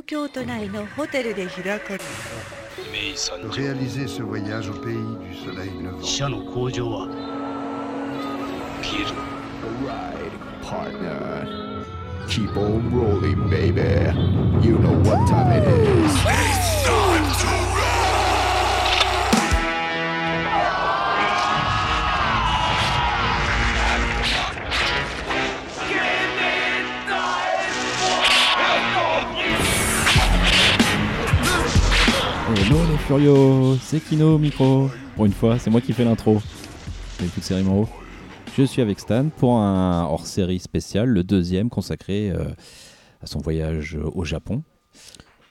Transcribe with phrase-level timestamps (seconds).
[0.00, 2.00] 東京都内のホテルで開かれ
[2.90, 6.02] Mai 30 Réaliser ce voyage au pays du soleil levant.
[6.02, 7.08] 死者の工場は
[8.82, 9.14] 消える
[9.84, 10.32] Alright,
[10.62, 11.46] partner.
[12.28, 13.82] Keep on rolling, baby.
[14.66, 16.59] You know what time it is.
[33.80, 34.88] C'est Kino au micro.
[35.16, 36.40] Pour une fois, c'est moi qui fais l'intro.
[37.18, 37.64] Toute série.
[38.56, 42.44] Je suis avec Stan pour un hors-série spécial, le deuxième consacré euh,
[43.20, 44.62] à son voyage au Japon.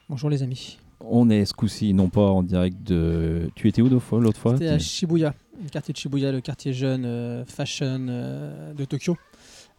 [0.08, 0.78] Bonjour les amis.
[1.02, 3.50] On est ce coup-ci non pas en direct de.
[3.56, 6.40] Tu étais où l'autre fois, l'autre fois C'était à Shibuya, le quartier de Shibuya, le
[6.40, 9.18] quartier jeune euh, fashion euh, de Tokyo.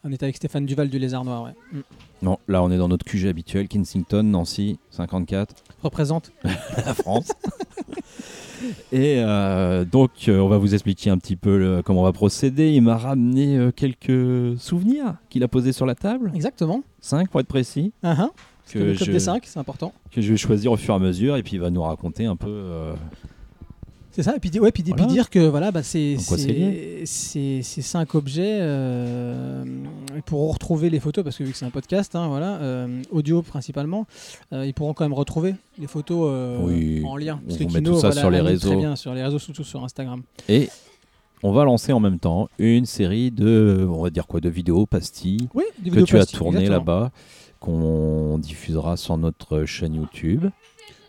[0.02, 1.45] On était avec Stéphane Duval du Lézard Noir.
[1.45, 1.52] Ouais.
[1.72, 1.80] Mm.
[2.22, 6.32] Non, là on est dans notre QG habituel, Kensington, Nancy, 54, Représente.
[6.45, 7.32] la France.
[8.92, 12.12] Et euh, donc, euh, on va vous expliquer un petit peu le- comment on va
[12.12, 12.70] procéder.
[12.72, 16.30] Il m'a ramené euh, quelques souvenirs qu'il a posés sur la table.
[16.34, 16.82] Exactement.
[17.00, 17.92] 5 pour être précis.
[18.03, 18.28] Uh -huh.
[18.70, 19.92] Que le club je- des 5, c'est important.
[20.12, 22.27] que je vais choisir au fur et à mesure et puis il va nous raconter
[22.27, 22.94] un peu euh,
[24.12, 24.34] C'est ça.
[24.36, 25.12] Et puis, ouais, puis, di- puis Voilà.
[25.12, 29.64] dire que voilà, bah, c'est cinq objets euh,
[30.16, 33.03] ils pourront retrouver les photos parce que vu que c'est un podcast, hein, voilà, euh,
[33.11, 34.06] audio principalement,
[34.53, 37.41] euh, ils pourront quand même retrouver les photos euh, Oui, en lien.
[37.48, 38.78] on met tout ça sur les anime Très réseaux.
[38.81, 40.22] bien sur les réseaux, surtout sur Instagram.
[40.48, 40.69] et
[41.42, 44.84] on va lancer en même temps une série de on va dire quoi de vidéos
[44.86, 47.12] pastilles Oui, des que tu as tournées là-bas
[47.61, 50.47] qu'on diffusera sur notre chaîne YouTube.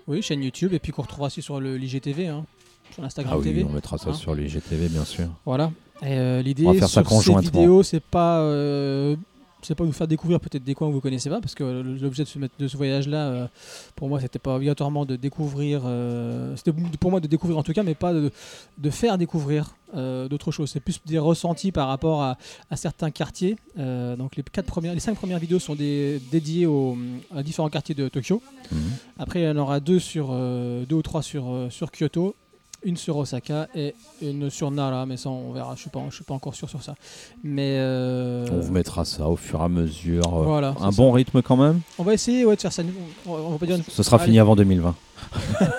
[0.08, 2.46] Oui, chaîne YouTube et puis qu'on retrouvera aussi sur le l'IGTV, hein,
[2.92, 3.64] sur l'Instagram Ah oui, TV.
[3.64, 4.14] on mettra ça hein.
[4.14, 5.28] sur les GTV bien sûr.
[5.46, 5.72] Voilà.
[6.04, 9.16] Et euh, l'idée faire ça sur ces vidéos, c'est pas, euh,
[9.62, 11.64] c'est pas vous faire découvrir peut-être des coins que vous connaissez pas, parce que
[12.02, 13.48] l'objet de ce, de ce voyage-là, euh,
[13.96, 15.84] pour moi, c'était pas obligatoirement de découvrir.
[15.86, 18.32] euh, c'était pour moi de découvrir en tout cas, mais pas de,
[18.80, 20.72] de faire découvrir d'autres choses.
[20.72, 22.38] C'est plus des ressentis par rapport à,
[22.72, 23.58] à certains quartiers.
[23.76, 26.98] Donc les quatre premières, les cinq premières vidéos sont des- dédiées aux,
[27.36, 28.42] à différents quartiers de Tokyo.
[28.72, 28.80] Mhm.
[29.20, 32.36] Après, il y en aura deux sur deux ou trois sur sur Kyoto,
[32.84, 35.06] une sur Osaka et une sur Nara.
[35.06, 35.76] Mais ça, on verra.
[35.76, 36.96] Je je suis pas encore sûr sur ça.
[37.44, 40.26] Mais euh, On vous mettra ça au fur et à mesure.
[40.38, 40.76] euh, voilà.
[40.80, 41.16] un bon ça.
[41.18, 41.82] rythme quand même.
[41.98, 42.84] On va essayer ouais, de faire ça.
[43.28, 43.76] On, on va pas dire.
[43.78, 44.26] une- Ce sera Allez.
[44.26, 44.96] fini avant 2020.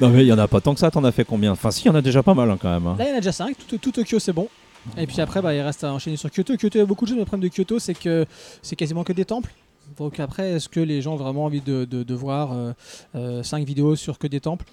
[0.00, 0.90] non mais il y en a pas tant que ça.
[0.90, 1.52] T'en as fait combien?
[1.52, 2.86] Enfin si, il y en a déjà pas mal hein, quand même.
[2.86, 2.96] hein.
[2.98, 3.56] Là, il y en a déjà 5.
[3.68, 4.48] Tout, tout Tokyo, c'est bon.
[4.96, 6.56] Et puis après, bah, il reste à enchaîner sur Kyoto.
[6.56, 7.16] Kyoto, il y a beaucoup de choses.
[7.16, 8.26] mais Le problème de Kyoto, c'est que
[8.62, 9.52] c'est quasiment que des temples.
[9.96, 12.50] Donc après, est-ce que les gens ont vraiment envie de, de, de voir
[13.14, 14.64] 5 vidéos sur que des temples?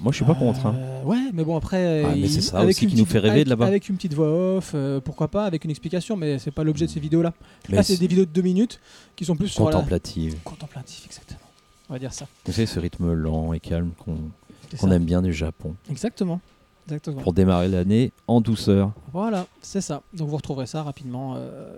[0.00, 0.66] Moi je suis pas contre.
[0.66, 0.74] hein.
[0.76, 2.04] Euh, ouais, mais bon après.
[2.04, 3.66] Ah, mais c'est ça avec aussi une qui nous fait rêver avec- de là-bas.
[3.66, 6.86] Avec une petite voix off, euh, pourquoi pas, avec une explication, mais c'est pas l'objet
[6.86, 7.32] de ces vidéos-là.
[7.68, 8.80] Là, c'est des vidéos de 2 minutes
[9.16, 10.36] qui sont plus sur la contemplative.
[10.44, 11.40] contemplatif, exactement.
[11.90, 12.26] On va dire ça.
[12.46, 16.40] Vous savez ce rythme lent et calme qu'on aime bien du Japon Exactement.
[16.86, 17.20] Exactement.
[17.20, 18.92] pour démarrer l'année en douceur.
[19.12, 20.00] Voilà, c'est ça.
[20.14, 21.70] Donc vous retrouverez ça rapidement euh,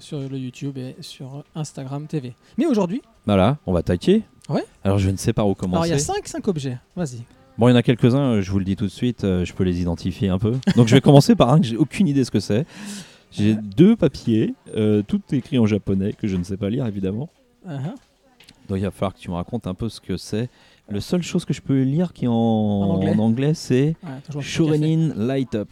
[0.00, 2.34] sur le YouTube et sur Instagram TV.
[2.56, 4.24] Mais aujourd'hui, Voilà, on va taquer.
[4.48, 4.64] Ouais.
[4.82, 5.88] Alors je ne sais pas où alors commencer.
[5.90, 6.76] il y a 5 cinq objets.
[6.96, 7.22] Vas-y.
[7.58, 9.44] Bon, il y en a quelques-uns, euh, je vous le dis tout de suite, euh,
[9.44, 10.52] je peux les identifier un peu.
[10.76, 12.64] Donc je vais commencer par un que j'ai aucune idée ce que c'est.
[13.32, 17.28] J'ai deux papiers, euh, tout écrit en japonais, que je ne sais pas lire évidemment.
[17.68, 17.94] Uh-huh.
[18.68, 20.48] Donc il va falloir que tu me racontes un peu ce que c'est.
[20.88, 24.40] La seule chose que je peux lire qui est en, anglais en anglais, c'est Ouais.
[24.40, 25.68] Shorenin Light Up.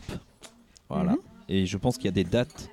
[0.90, 1.12] Voilà.
[1.12, 1.18] Mhm.
[1.48, 2.68] Et je pense qu'il y a des dates.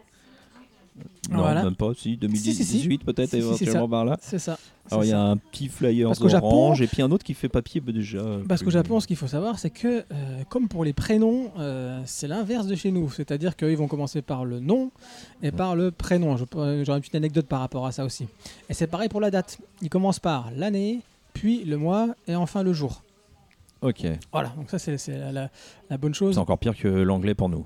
[1.32, 1.64] Non, Voilà.
[1.64, 2.98] même pas, si, 2018 Si, si, si.
[2.98, 4.18] peut-être éventuellement par là.
[4.22, 4.58] C'est ça.
[4.92, 5.24] Alors il y ça.
[5.24, 7.80] a un petit flyer Parce qu'au Japon- orange et puis un autre qui fait papier
[7.80, 8.22] déjà.
[8.50, 12.02] Parce qu'au Japon, ce qu'il faut savoir, c'est que, euh, comme pour les prénoms, euh,
[12.06, 13.10] c'est l'inverse de chez nous.
[13.10, 14.92] C'est-à-dire qu'ils vont commencer par le nom
[15.42, 16.36] et par le prénom.
[16.36, 18.28] J'aurais une petite anecdote par rapport à ça aussi.
[18.70, 19.58] Et c'est pareil pour la date.
[19.82, 21.00] Ils commencent par l'année,
[21.34, 23.02] puis le mois et enfin le jour.
[23.82, 25.50] Ok, Voilà, donc ça, c'est c'est la, la-
[25.90, 26.36] la bonne chose.
[26.36, 27.66] c'est encore pire que l'anglais pour nous.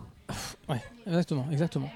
[0.70, 1.90] Ouais, exactement, exactement.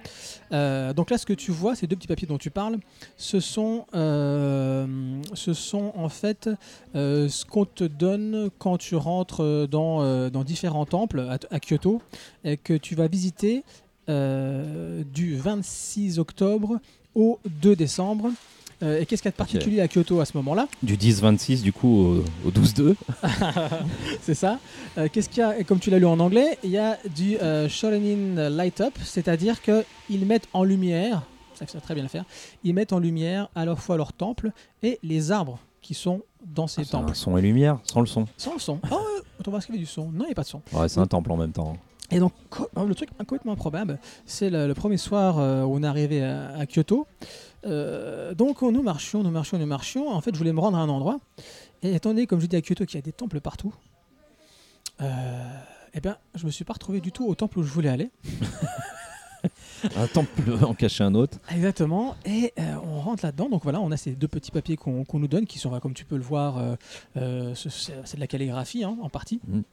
[0.52, 2.78] Euh, donc là, ce que tu vois, ces deux petits papiers dont tu parles,
[3.18, 4.88] ce sont, euh,
[5.34, 6.50] ce sont en fait
[6.95, 12.01] euh, ce qu'on te donne quand tu rentres dans, dans différents temples à, à Kyoto
[12.44, 13.63] et que tu vas visiter
[14.07, 16.80] du 26 octobre
[17.16, 18.31] au 2 décembre.
[18.83, 21.62] Euh, et qu'est-ce qu'il y a de particulier à Kyoto à ce moment-là Du 10-26
[21.62, 22.95] du coup au, au 12-2.
[24.22, 24.60] C'est ça.
[24.98, 26.98] Euh, Qu'est-ce qu'il y a Et comme tu l'as lu en anglais, il y a
[27.16, 31.24] du euh, Shorenin Light Up, c'est-à-dire qu'ils mettent en lumière,
[31.54, 32.25] ça ça très bien le faire,
[32.63, 34.51] ils mettent en lumière à la fois leurs temples
[34.84, 37.16] et les arbres qui sont dans ces un temples.
[37.16, 38.25] son et lumière, sans le son.
[38.38, 38.80] Sans le son.
[38.92, 38.98] Oh,
[39.45, 40.06] on va qu'il y avait du son.
[40.12, 40.62] Non, il n'y a pas de son.
[40.74, 41.75] Ouais, c'est un temple en même temps.
[42.12, 42.34] Et donc,
[42.75, 46.50] le truc complètement improbable, c'est le, le premier soir euh, où on est arrivé à,
[46.57, 47.07] à Kyoto.
[47.66, 50.10] Euh, donc, nous marchions, nous marchions, nous marchions.
[50.10, 51.19] En fait, je voulais me rendre à un endroit.
[51.84, 53.74] Et étant donné, comme je dis à Kyoto, qu'il y a des temples partout,
[55.02, 55.54] euh,
[55.94, 58.10] eh bien, je me suis pas retrouvé du tout au temple où je voulais aller.
[59.96, 61.40] Un temple en cacher un autre.
[61.52, 62.16] Exactement.
[62.25, 63.50] Et euh, on rentre là-dedans.
[63.50, 66.06] Donc voilà, on a ces deux petits papiers qu'on nous donne, qui sont, comme tu
[66.06, 66.75] peux le voir, euh,
[67.18, 69.40] euh, ce- c'est de la calligraphie hein, en partie.
[69.48, 69.63] Mhm.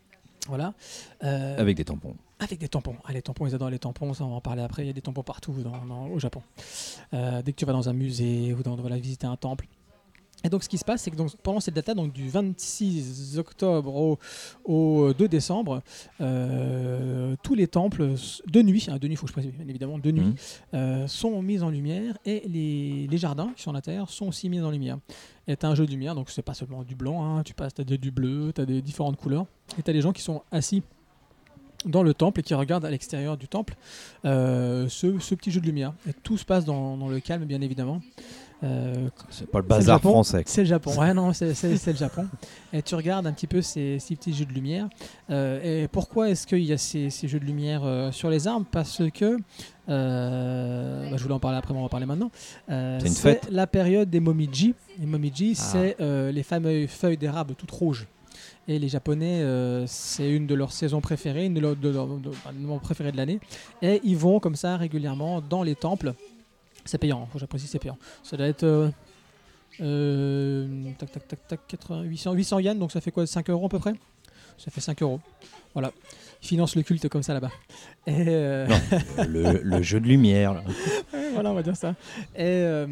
[0.47, 0.73] Voilà.
[1.21, 2.17] Avec des tampons.
[2.41, 2.95] Avec des tampons.
[3.05, 4.85] Ah, les tampons, ils adorent les tampons, ça on va en parler après.
[4.85, 6.43] Il y a des tampons partout dans- dans- au Japon.
[7.13, 9.67] Euh, dès que tu vas dans un musée ou dans, voilà, visiter un temple.
[10.45, 13.39] Et donc ce qui se passe, c'est que donc, pendant cette date-là, donc du 26
[13.39, 14.19] octobre au,
[14.65, 15.83] au 2 décembre,
[16.21, 18.11] euh, tous les temples
[18.47, 20.35] de nuit, hein, de nuit, il faut que je précise, bien évidemment, de nuit, Mhm.
[20.75, 24.49] euh, sont mis en lumière et les, les jardins qui sont à l'intérieur sont aussi
[24.49, 24.99] mis en lumière.
[25.49, 27.75] Et tu un jeu de lumière, donc c'est pas seulement du blanc, hein, tu passes,
[27.75, 29.47] tu as du bleu, tu as des différentes couleurs,
[29.77, 30.85] et tu as des gens qui sont assis
[31.89, 33.75] dans le temple et qui regardent à l'extérieur du temple
[34.25, 35.93] euh, ce, ce petit jeu de lumière.
[36.09, 38.01] Et tout se passe dans, dans le calme, bien évidemment.
[38.65, 40.11] Euh, C'est pas le le bazar Japon.
[40.11, 40.43] français.
[40.47, 40.93] c'est le Japon.
[40.99, 41.47] Ouais, non, c'est
[41.87, 42.27] le Japon.
[42.73, 44.89] Et tu regardes un petit peu ces, ces petits jeux de lumière.
[45.31, 48.49] Euh, et pourquoi est-ce qu'il y a ces, ces jeux de lumière euh, sur les
[48.49, 48.67] arbres?
[48.71, 49.37] Parce que.
[49.87, 52.31] bah, je voulais en parler après, mais on va en parler maintenant.
[52.69, 54.75] C'est la période des momiji.
[54.99, 55.63] Les momiji, Ah.
[55.63, 55.97] c'est
[56.33, 58.07] les fameuses feuilles d'érable toutes rouges.
[58.67, 62.29] Et les Japonais, euh, c'est une de leurs saisons préférées, une de leurs de de-
[62.29, 63.41] enfin, le moment préféré de l'année.
[63.83, 66.13] Et ils vont comme ça régulièrement dans les temples.
[66.85, 67.99] C'est payant, faut que j'apprécie, c'est payant.
[68.23, 68.89] Ça doit être euh,
[69.81, 73.67] euh, tac, tac, tac, tac, 80, 800, 800 yens, donc ça fait quoi 5 euros
[73.67, 73.95] à peu près?
[74.59, 75.21] Ça fait 5 euros.
[75.75, 75.93] Voilà.
[76.43, 77.51] Ils financent le culte comme ça là-bas.
[78.09, 78.77] Euh, Non,
[79.29, 80.55] le, le jeu de lumière.
[80.55, 80.63] là.
[81.35, 81.91] Voilà, on va dire ça.
[82.37, 82.87] Et, euh,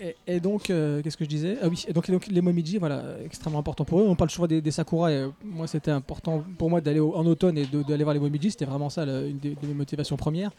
[0.00, 1.58] et, et donc, euh, qu'est-ce que je disais?
[1.62, 4.06] Ah oui, et donc, et donc les momiji, voilà, extrêmement important pour eux.
[4.08, 7.14] On parle souvent des, des sakura, et euh, moi c'était important pour moi d'aller au-
[7.14, 8.50] en automne et d'aller voir les momiji.
[8.50, 10.50] C'était vraiment ça une des, de mes motivations premières,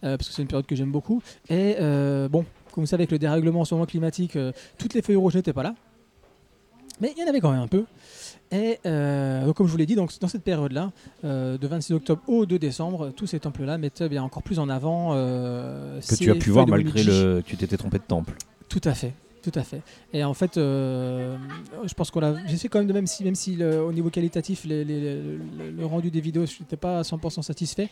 [0.00, 1.20] parce que c'est une période que j'aime beaucoup.
[1.48, 1.76] Et
[2.30, 4.38] bon, comme vous savez, avec le dérèglement en ce moment climatique,
[4.78, 5.74] toutes les feuilles rouges n'étaient pas là.
[7.00, 7.84] Mais il y en avait quand même un peu.
[8.52, 10.92] Et euh, comme je vous l'ai dit, donc, dans cette période-là,
[11.24, 14.68] euh, de 26 octobre au 2 décembre, tous ces temples-là mettent bien encore plus en
[14.68, 17.42] avant euh, Que tu as pu voir malgré le.
[17.44, 18.34] Tu t'étais trompé de temple.
[18.68, 19.12] Tout à fait.
[19.42, 19.80] Tout à fait.
[20.12, 21.36] Et en fait, euh,
[21.86, 22.34] je pense qu'on a.
[22.46, 25.40] J'essaie quand même de même si, même si le- au niveau qualitatif, les- les- le,
[25.78, 27.88] le rendu des vidéos, je n'étais pas à 100% satisfait.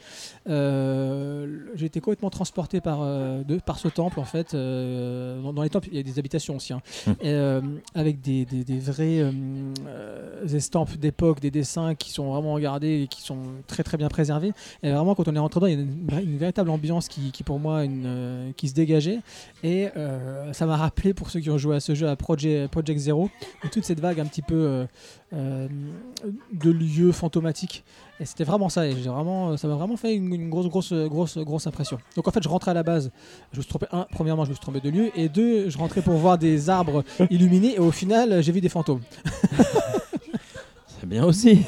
[0.48, 4.52] Euh, J'ai été complètement transporté par euh, de, par ce temple en fait.
[4.52, 6.82] Euh, dans, dans les temples, il y a des habitations aussi, hein.
[7.06, 7.14] Hum.
[7.22, 9.22] Et, avec des, des, des vraies
[10.52, 14.52] estampes d'époque, des dessins qui sont vraiment regardés et qui sont très très bien préservés.
[14.82, 17.30] Et vraiment, quand on est rentré dedans, il y a une, une véritable ambiance qui,
[17.32, 19.20] qui pour moi, une, qui se dégageait.
[19.62, 19.88] Et
[20.52, 23.30] ça m'a rappelé, pour ceux qui ont joué à ce jeu, à Project, Project Zero,
[23.64, 24.84] et toute cette vague un petit peu euh,
[25.32, 25.68] euh,
[26.52, 27.84] de lieux fantomatiques.
[28.20, 28.86] Et c'était vraiment ça.
[28.86, 31.98] Et j'ai vraiment, ça m'a vraiment fait une, une grosse, grosse, grosse, grosse impression.
[32.16, 33.10] Donc en fait, je rentrais à la base.
[33.52, 33.86] Je me suis trompé.
[33.92, 35.10] Un, premièrement, je me suis trompé de lieu.
[35.16, 37.74] Et deux, je rentrais pour voir des arbres illuminés.
[37.76, 39.00] Et au final, j'ai vu des fantômes.
[41.00, 41.60] C'est bien aussi.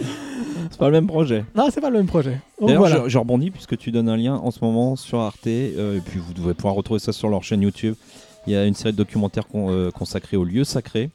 [0.70, 1.44] C'est pas le même projet.
[1.54, 2.40] Non, c'est pas le même projet.
[2.58, 3.02] Donc D'ailleurs, voilà.
[3.04, 6.00] je, je rebondis puisque tu donnes un lien en ce moment sur Arte euh, et
[6.00, 7.94] puis vous devez pouvoir retrouver ça sur leur chaîne YouTube.
[8.46, 11.10] Il y a une série de documentaires con- euh, consacrés aux lieux sacrés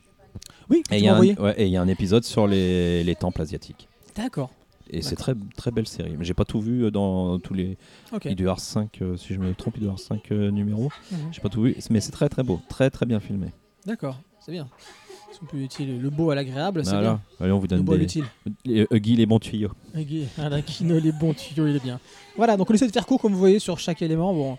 [0.69, 1.39] Oui, et il y, a un- envoyé.
[1.39, 3.88] ouais, et il y a un épisode sur les, les temples asiatiques.
[4.16, 4.51] D'accord.
[4.92, 6.16] Et c'est très très belle série.
[6.18, 7.75] Mais j'ai pas tout vu euh, dans tous les.
[8.13, 8.25] Ok.
[8.25, 10.92] Il doit y avoir 5, si je me trompe, il doit y avoir 5 numéros.
[11.12, 11.18] Mhm.
[11.31, 13.48] J'ai pas tout vu, mais c'est très très beau, très très bien filmé.
[13.86, 14.19] D'accord.
[14.39, 14.68] C'est bien.
[15.31, 16.00] Ils sont plus utiles.
[16.00, 17.13] Le beau à l'agréable, c'est Voilà.
[17.15, 17.22] bien.
[17.41, 18.25] Allez, on vous Le donne beau à des, l'utile.
[18.63, 19.72] les, Huggy, les bons tuyaux.
[20.38, 22.00] Voilà, Kino, les bons tuyaux, il est bien.
[22.38, 24.34] Voilà, donc on essaie de faire court comme vous voyez sur chaque élément.
[24.34, 24.58] Bon,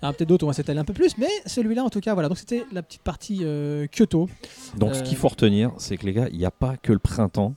[0.00, 1.90] il y en a peut-être d'autres, on va s'étaler un peu plus, mais celui-là en
[1.90, 2.28] tout cas, voilà.
[2.28, 4.28] Donc c'était la petite partie euh, Kyoto.
[4.76, 6.92] Donc ce Euh, qu'il faut retenir, c'est que les gars, il n'y a pas que
[6.92, 7.54] le printemps.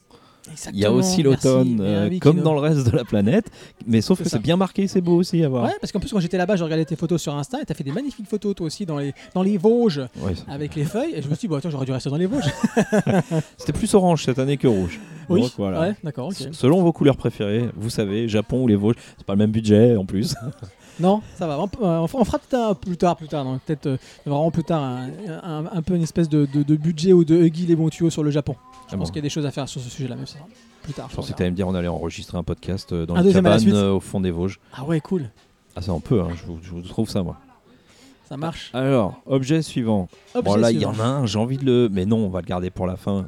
[0.51, 0.77] Exactement.
[0.77, 2.43] Il y a aussi l'automne, Et euh, oui, comme Kino.
[2.43, 3.45] dans le reste de la planète.
[3.87, 5.63] Mais sauf que c'est bien marqué, c'est beau aussi à voir.
[5.65, 7.73] Ouais, parce qu'en plus quand j'étais là-bas, j'ai regardé tes photos sur Insta et t'as
[7.73, 10.33] fait des magnifiques photos toi aussi dans les, dans les Vosges Ouais.
[10.47, 11.13] avec les feuilles.
[11.15, 12.51] Et je me suis dit, bon, attends, j'aurais dû rester dans les Vosges.
[13.57, 14.99] C'était plus orange cette année que rouge.
[15.29, 15.79] Oui, Donc, voilà.
[15.81, 19.39] ouais, d'accord, Selon vos couleurs préférées, vous savez, Japon ou les Vosges, c'est pas le
[19.39, 20.35] même budget en plus.
[20.99, 21.57] Non, ça va.
[21.57, 25.09] On, euh, on fera peut-être plus tard, plus tard, peut-être euh, vraiment plus tard, un,
[25.41, 28.11] un- un peu une espèce de, de- de budget ou de Huggy les bons tuyaux
[28.11, 28.55] sur le Japon.
[28.91, 29.13] Je Ah pense bon.
[29.13, 30.39] qu'il y a des choses à faire sur ce sujet-là, même ça.
[30.83, 31.07] Plus tard.
[31.09, 33.21] Je pensais on que t'allais me dire on allait enregistrer un podcast euh, dans Un
[33.21, 34.59] les cabanes euh, au fond des Vosges.
[34.73, 35.29] Ah ouais, cool.
[35.75, 37.37] Ah ça on peut, hein, je, vous, je vous trouve ça moi.
[38.27, 38.69] Ça marche.
[38.73, 40.07] Alors, objet suivant.
[40.43, 41.89] Bon là il y en a un, j'ai envie de le...
[41.91, 43.27] Mais non, on va le garder pour la fin.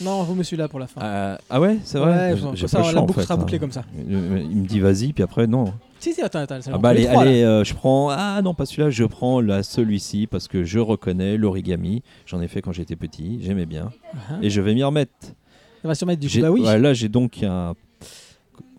[0.00, 1.00] Non, vous me suis là pour la fin.
[1.02, 2.32] Euh, ah ouais, c'est vrai?
[2.32, 3.26] Ouais, J'ai- ça, la en boucle fait.
[3.26, 3.38] sera hein.
[3.38, 3.84] bouclée comme ça.
[4.08, 5.72] Il me dit vas-y, puis après non.
[6.02, 6.58] Si, si, attends, attends.
[6.72, 8.08] Ah bah allez, allez euh, je prends.
[8.10, 12.02] Ah non, pas celui-là, je prends là, celui-ci parce que je reconnais l'origami.
[12.26, 13.92] J'en ai fait quand j'étais petit, j'aimais bien.
[14.12, 14.42] Uh-huh.
[14.42, 15.12] Et je vais m'y remettre.
[15.20, 16.40] Ça va sûrement être du coup.
[16.40, 16.62] Bah oui.
[16.64, 17.74] là, j'ai donc un.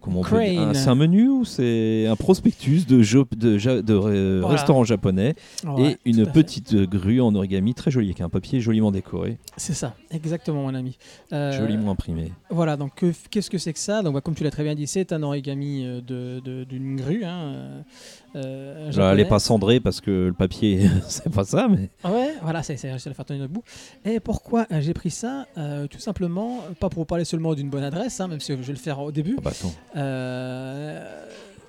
[0.04, 0.70] Comment on peut dire Crane.
[0.70, 4.56] un- C'est un menu ou c'est un prospectus de, jo- de, ja- de euh, Voilà.
[4.58, 5.34] restaurant japonais
[5.66, 9.74] Ouais, et une petite grue en origami très jolie avec un papier joliment décoré, C'est
[9.74, 10.98] ça, exactement, mon ami.
[11.32, 12.32] Euh, joliment imprimé.
[12.50, 14.02] Voilà, donc que- qu'est-ce que c'est que ça?
[14.04, 16.96] Donc, bah, comme tu l'as très bien dit, c'est un origami euh, de- de- d'une
[16.98, 17.24] grue.
[17.24, 17.84] Hein,
[18.36, 22.64] euh, elle n'est pas cendrée parce que le papier, c'est pas ça, mais Ouais, voilà,
[22.64, 23.64] c'est à le faire tenir debout.
[24.06, 27.84] Et pourquoi euh, j'ai pris ça Euh, Tout simplement, pas pour parler seulement d'une bonne
[27.84, 29.36] adresse, hein, même si je vais le faire au début.
[29.38, 29.74] ah bah, attends.
[29.96, 31.26] Euh,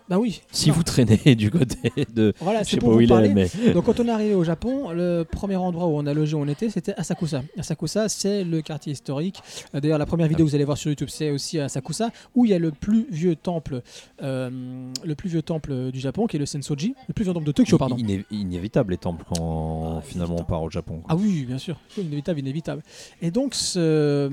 [0.09, 0.43] bah oui.
[0.53, 0.75] Si Non.
[0.75, 2.35] vous traînez du côté de.
[2.41, 3.31] Voilà, Je c'est sais pas où il parler.
[3.31, 3.73] est, mais.
[3.73, 6.41] Donc quand on est arrivé au Japon, le premier endroit où on a logé où
[6.41, 7.43] on était, c'était Asakusa.
[7.59, 9.41] Asakusa, c'est le quartier historique.
[9.75, 12.11] Euh, D'ailleurs, la première vidéo que vous allez voir sur YouTube, c'est aussi à Asakusa,
[12.35, 13.81] où il y a le plus vieux temple,
[14.23, 17.47] euh, le plus vieux temple du Japon, qui est le Sensoji, le plus vieux temple
[17.47, 17.97] de Tokyo, pardon.
[17.97, 20.99] Iné- inévitable les temples quand Ah, finalement on part au Japon.
[21.03, 21.07] quoi.
[21.09, 22.83] Ah oui, bien sûr, inévitable, inévitable.
[23.23, 24.31] Et donc, ce-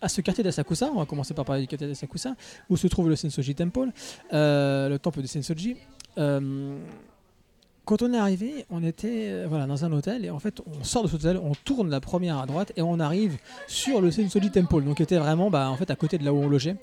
[0.00, 2.34] à ce quartier d'Asakusa, on va commencer par parler du quartier d'Asakusa,
[2.68, 3.88] où se trouve le Sensoji Temple,
[4.32, 5.76] euh, le temple de Sensoji.
[6.18, 6.76] Euh,
[7.84, 10.84] quand on est arrivé, on était euh, voilà, dans un hôtel, et en fait, on
[10.84, 14.10] sort de cet hôtel, on tourne la première à droite, et on arrive sur le
[14.10, 16.48] Sensoji Temple, donc qui était vraiment bah, en fait, à côté de là où on
[16.48, 16.76] logeait.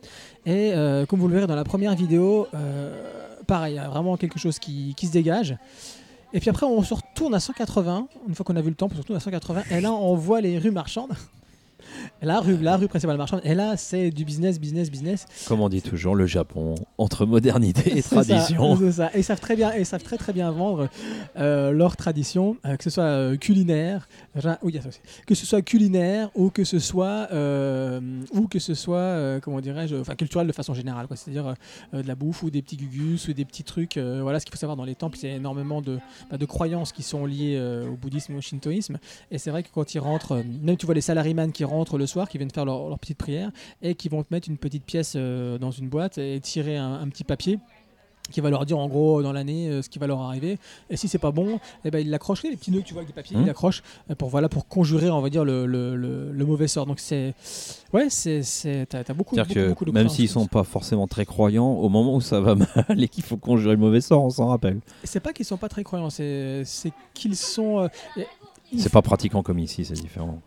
[0.46, 2.48] Et euh, comme vous le verrez dans la première vidéo,
[3.48, 5.58] pareil, vraiment quelque chose qui, qui se dégage.
[6.34, 8.08] Et puis après, on se retourne à 180.
[8.28, 9.64] Une fois qu'on a vu le temple, on se retourne à 180.
[9.72, 11.14] Et là, on voit les rues marchandes.
[12.22, 13.42] La rue, la rue principale marchande.
[13.44, 15.26] Et là, c'est du business, business, business.
[15.48, 18.78] Comme on dit toujours, le Japon, entre modernité et C'est ça, tradition.
[18.78, 19.10] c'est ça.
[19.14, 20.90] Et ils savent très bien, et ils savent très très bien vendre
[21.38, 24.08] euh, leur tradition, euh, que ce soit euh, culinaire,
[24.64, 25.00] oui, ça aussi.
[25.26, 28.00] que ce soit culinaire ou que ce soit euh,
[28.34, 31.08] ou que ce soit comment dirais-je, enfin culturel de façon générale.
[31.16, 31.54] C'est-à-dire
[31.94, 33.98] de la bouffe ou des petits gugus ou des petits trucs.
[33.98, 36.00] voilà, ce qu'il faut savoir dans les temples, il y a énormément de,
[36.30, 37.60] bah, de croyances qui sont liées
[37.90, 38.98] au bouddhisme et au shintoïsme.
[39.32, 42.08] Et c'est vrai que quand ils rentrent, même tu vois les salaryman qui rentrent le
[42.10, 43.52] soir, qui viennent faire leur, leur petite prière
[43.82, 46.94] et qui vont te mettre une petite pièce euh, dans une boîte et tirer un,
[46.96, 47.60] un petit papier
[48.32, 50.60] qui va leur dire en gros dans l'année euh, ce qui va leur arriver
[50.92, 53.02] et si c'est pas bon eh ben ils l'accrochent les petits nœuds que tu vois
[53.02, 53.42] avec des papiers Mhm.
[53.42, 56.68] ils l'accrochent euh, pour voilà pour conjurer on va dire le, le, le- le mauvais
[56.68, 57.34] sort donc c'est
[57.92, 58.44] ouais c'est
[58.88, 62.14] t'as, beaucoup, beaucoup, que beaucoup de même s'ils sont pas forcément très croyants, au moment
[62.16, 62.54] où ça va
[62.88, 64.80] mal et qu'il faut conjurer le mauvais sort, on s'en rappelle.
[65.04, 66.64] c'est pas qu'ils sont pas très croyants c'est
[67.16, 68.24] qu'ils sont euh,
[68.78, 70.40] C'est pas pratiquant comme ici, c'est différent.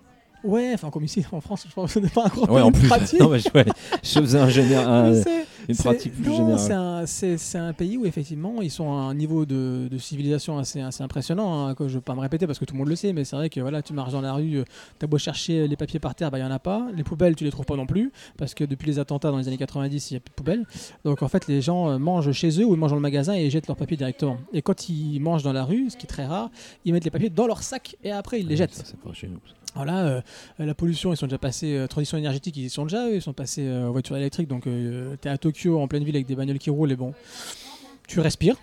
[0.44, 2.61] Ouais enfin comme ici en France je pense que ce n'est pas un grand Ouais,
[2.62, 3.20] en plus, pratique.
[3.20, 3.64] non, mais je, ouais,
[4.02, 5.22] je faisais un général, un-
[5.68, 6.58] une pratique plus non, générale.
[6.58, 9.99] c'est un- C'est c'est un pays où effectivement ils sont à un niveau de, de
[9.99, 11.66] civilisation assez, assez impressionnant.
[11.66, 13.12] hein, que je ne vais pas me répéter parce que tout le monde le sait,
[13.12, 14.62] mais c'est vrai que voilà, tu marches dans la rue,
[14.99, 16.87] tu as beau chercher les papiers par terre, il n'y en a pas.
[16.96, 19.46] Les poubelles, tu les trouves pas non plus parce que depuis les attentats dans les
[19.49, 20.64] années 90, il n'y a plus de poubelles.
[21.04, 23.34] Donc en fait, les gens euh, mangent chez eux ou ils mangent dans le magasin
[23.34, 24.37] et ils jettent leurs papiers directement.
[24.52, 26.50] Et quand ils mangent dans la rue, ce qui est très rare,
[26.84, 28.75] ils mettent les papiers dans leur sac et après ils les jettent.
[28.75, 29.38] Ça, c'est pas chez nous.
[29.46, 29.54] ça.
[29.75, 30.21] Voilà, euh,
[30.59, 33.33] la pollution, ils sont déjà passés, euh, transition énergétique, ils sont déjà, eux, ils sont
[33.33, 36.26] passés euh, aux voitures électriques, donc euh, tu es à Tokyo en pleine ville avec
[36.26, 37.14] des bagnoles qui roulent et bon,
[38.07, 38.57] tu respires,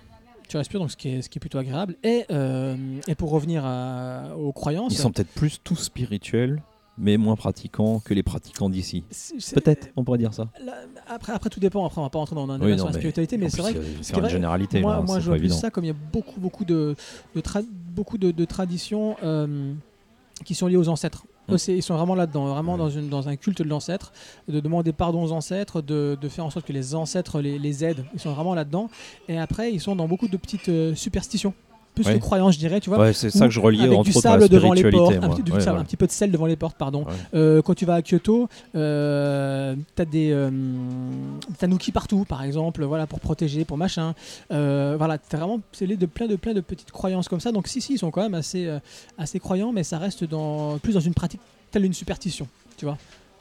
[0.47, 1.95] tu respires, donc ce qui est, ce qui est plutôt agréable.
[2.03, 2.75] Et, euh,
[3.07, 6.61] et pour revenir à- aux croyances, Ils sont peut-être plus tous spirituels,
[6.97, 9.03] mais moins pratiquants que les pratiquants d'ici.
[9.55, 10.49] Peut-être, on pourrait dire ça.
[10.63, 10.73] là,
[11.07, 12.85] après, après tout dépend, après on va pas rentrer dans un Oui, débat non, sur
[12.87, 15.01] la spiritualité, mais En c'est vrai que euh, ce c'est une vrai- généralité, moi, là,
[15.01, 16.95] moi c'est je vois ça comme il y a beaucoup, beaucoup de,
[17.35, 17.41] de,
[17.91, 19.73] beaucoup de, de traditions euh,
[20.43, 21.23] qui sont liées aux ancêtres.
[21.47, 21.53] Mm.
[21.53, 22.77] Eux, c'est- ils sont vraiment là-dedans, vraiment Ouais.
[22.79, 24.11] dans, une, dans un culte de l'ancêtre,
[24.47, 27.83] de demander pardon aux ancêtres, de, de faire en sorte que les ancêtres les, les
[27.83, 28.05] aident.
[28.13, 28.89] Ils sont vraiment là-dedans.
[29.27, 31.53] Et après, ils sont dans beaucoup de petites euh, superstitions.
[32.03, 32.51] Plus Ouais.
[32.51, 32.99] je dirais, tu vois.
[32.99, 35.51] Ouais, c'est ça que je reliais avec du sable devant les portes, un petit, du
[35.51, 35.79] Ouais, sable, voilà.
[35.81, 37.05] un petit peu de sel devant les portes, pardon.
[37.33, 40.49] Euh, quand tu vas à Kyoto, euh, t'as des euh,
[41.57, 44.13] tanuki partout, par exemple, voilà pour protéger, pour machin.
[44.51, 47.51] Euh, voilà, t'as vraiment lié de plein de plein de petites croyances comme ça.
[47.51, 48.79] Donc si si, ils sont quand même assez euh,
[49.17, 51.41] assez croyants, mais ça reste dans plus dans une pratique
[51.71, 52.97] telle une superstition, tu vois.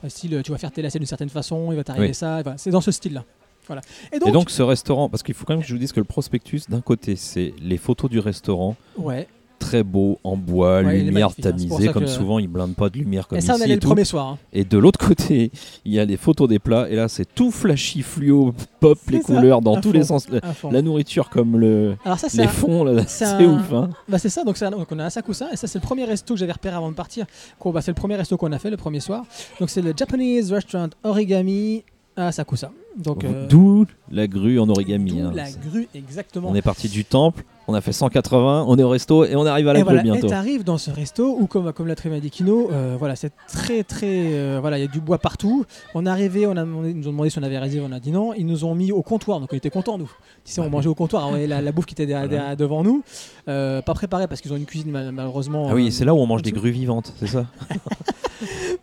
[0.07, 2.15] Style, tu vas faire tes lacets d'une certaine façon, il va t'arriver Oui.
[2.15, 2.43] ça.
[2.43, 3.25] voilà, c'est dans ce style-là.
[3.69, 3.83] Voilà.
[4.13, 5.93] Et donc, Et donc ce restaurant, parce qu'il faut quand même que je vous dise
[5.93, 9.29] que le prospectus, d'un côté, c'est les photos du restaurant, ouais.
[9.59, 11.43] très beau, en bois, Ouais, lumière hein.
[11.43, 13.75] Tamisée, ça comme souvent ils blindent pas de lumière comme Et ça, on ici et
[13.75, 13.89] le tout.
[13.89, 14.27] premier soir.
[14.29, 14.39] hein.
[14.53, 15.51] Et de l'autre côté,
[15.85, 19.21] il y a les photos des plats, et là c'est tout flashy, fluo, pop, les
[19.21, 20.27] ça, couleurs dans à tous fond, les sens.
[20.71, 23.73] La nourriture comme le, Alors ça, les un- fonds, c'est un- ouf.
[23.73, 23.91] Hein.
[24.09, 26.35] Bah c'est ça, donc, un- donc on a Asakusa, et ça c'est le premier resto
[26.35, 27.27] que j'avais repéré avant de partir.
[27.65, 29.25] Bah, c'est le premier resto qu'on a fait le premier soir.
[29.59, 31.83] Donc c'est le Japanese Restaurant Origami
[32.17, 32.71] à Asakusa.
[32.99, 35.13] Donc euh, D'où la grue en origami.
[35.13, 35.33] d'où hein.
[35.35, 36.49] la grue exactement.
[36.51, 39.47] On est parti du temple, on a fait 180, on est au resto et on
[39.47, 40.27] arrive à la et grue voilà, bientôt.
[40.27, 43.15] et t'arrives dans ce resto où, comme, comme l'a très bien dit Kino, euh, voilà,
[43.15, 44.33] c'est très très.
[44.33, 45.65] euh, voilà, il y a du bois partout.
[45.95, 48.01] On est arrivé, on a ils nous ont demandé si on avait réservé, on a
[48.01, 48.35] dit non.
[48.35, 50.11] Ils nous ont mis au comptoir, donc on était contents, nous.
[50.45, 52.39] Tu sais, on mangeait au comptoir, on voyait la, la bouffe qui était derrière- Voilà.
[52.43, 53.03] derrière- devant nous.
[53.47, 55.69] Pas préparée parce qu'ils ont une cuisine mal- malheureusement.
[55.71, 57.47] Ah oui, c'est là où on mange des grues vivantes, c'est ça?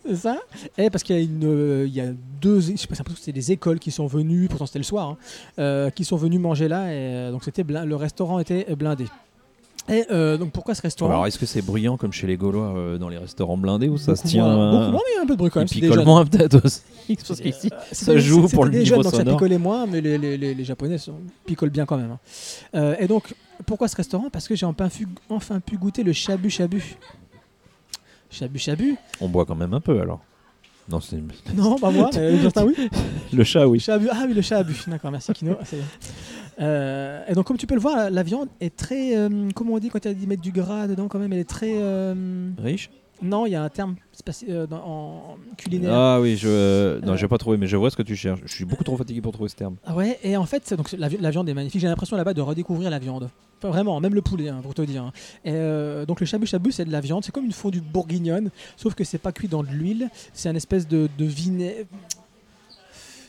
[0.07, 0.37] C'est ça?
[0.77, 2.07] Et parce qu'il y a une, euh, il y a
[2.41, 5.17] deux, je sais pas, c'était des écoles qui sont venues, pourtant c'était le soir, hein,
[5.59, 6.87] euh, qui sont venues manger là.
[6.91, 9.05] Et euh, donc c'était le restaurant était blindé.
[9.87, 11.11] Et euh, donc pourquoi ce restaurant?
[11.11, 13.97] Alors, est-ce que c'est bruyant comme chez les Gaulois euh, dans les restaurants blindés ou
[13.99, 15.51] ça se Beaucoup tient moins- beaucoup moins, mais il y a un peu de bruit
[15.51, 15.67] quand même.
[15.69, 16.05] Il c'est des picole jeunes.
[16.07, 16.81] moins peut-être aussi.
[17.27, 19.35] Parce qu'ici, ça joue pour le niveau jeunes, donc ça sonore.
[19.37, 21.13] picolait moins, mais les, les- les- les Japonais sont,
[21.45, 22.09] picolent bien quand même.
[22.13, 22.19] hein.
[22.73, 23.35] Euh, et donc,
[23.67, 24.29] pourquoi ce restaurant?
[24.31, 26.97] Parce que j'ai enfin, pu- enfin pu goûter le shabu shabu.
[28.35, 30.21] Shabu shabu On boit quand même un peu alors.
[30.87, 31.17] Non, c'est
[31.55, 32.75] Non, pas moi, mais Justin, oui.
[33.33, 33.79] le chat, oui.
[33.79, 34.75] Shabu, ah oui, le shabu.
[34.87, 35.55] D'accord, merci Kino.
[35.55, 35.79] bien.
[36.59, 39.17] Euh, et donc, comme tu peux le voir, la, la viande est très.
[39.17, 41.33] euh, comment on dit quand il y a dit mettre du gras dedans quand même
[41.33, 41.71] Elle est très.
[41.73, 42.89] euh, Riche?
[43.25, 43.95] Non, il y a un terme
[44.49, 45.91] euh, dans- en culinaire.
[45.93, 46.47] Ah oui, je.
[46.49, 47.15] euh, Non, Euh.
[47.17, 48.39] j'ai pas trouvé, mais je vois ce que tu cherches.
[48.45, 49.75] Je suis beaucoup trop fatigué pour trouver ce terme.
[49.85, 51.81] Ah ouais, et en fait, donc, la, vi- la viande est magnifique.
[51.81, 53.29] J'ai l'impression là-bas de redécouvrir la viande.
[53.59, 55.03] Enfin, vraiment, même le poulet, hein, pour te dire.
[55.03, 55.11] hein.
[55.43, 57.23] Et, euh, donc le shabu shabu, c'est de la viande.
[57.25, 60.09] C'est comme une fondue bourguignonne, sauf que c'est pas cuit dans de l'huile.
[60.33, 61.85] C'est un espèce de, de vinaigre.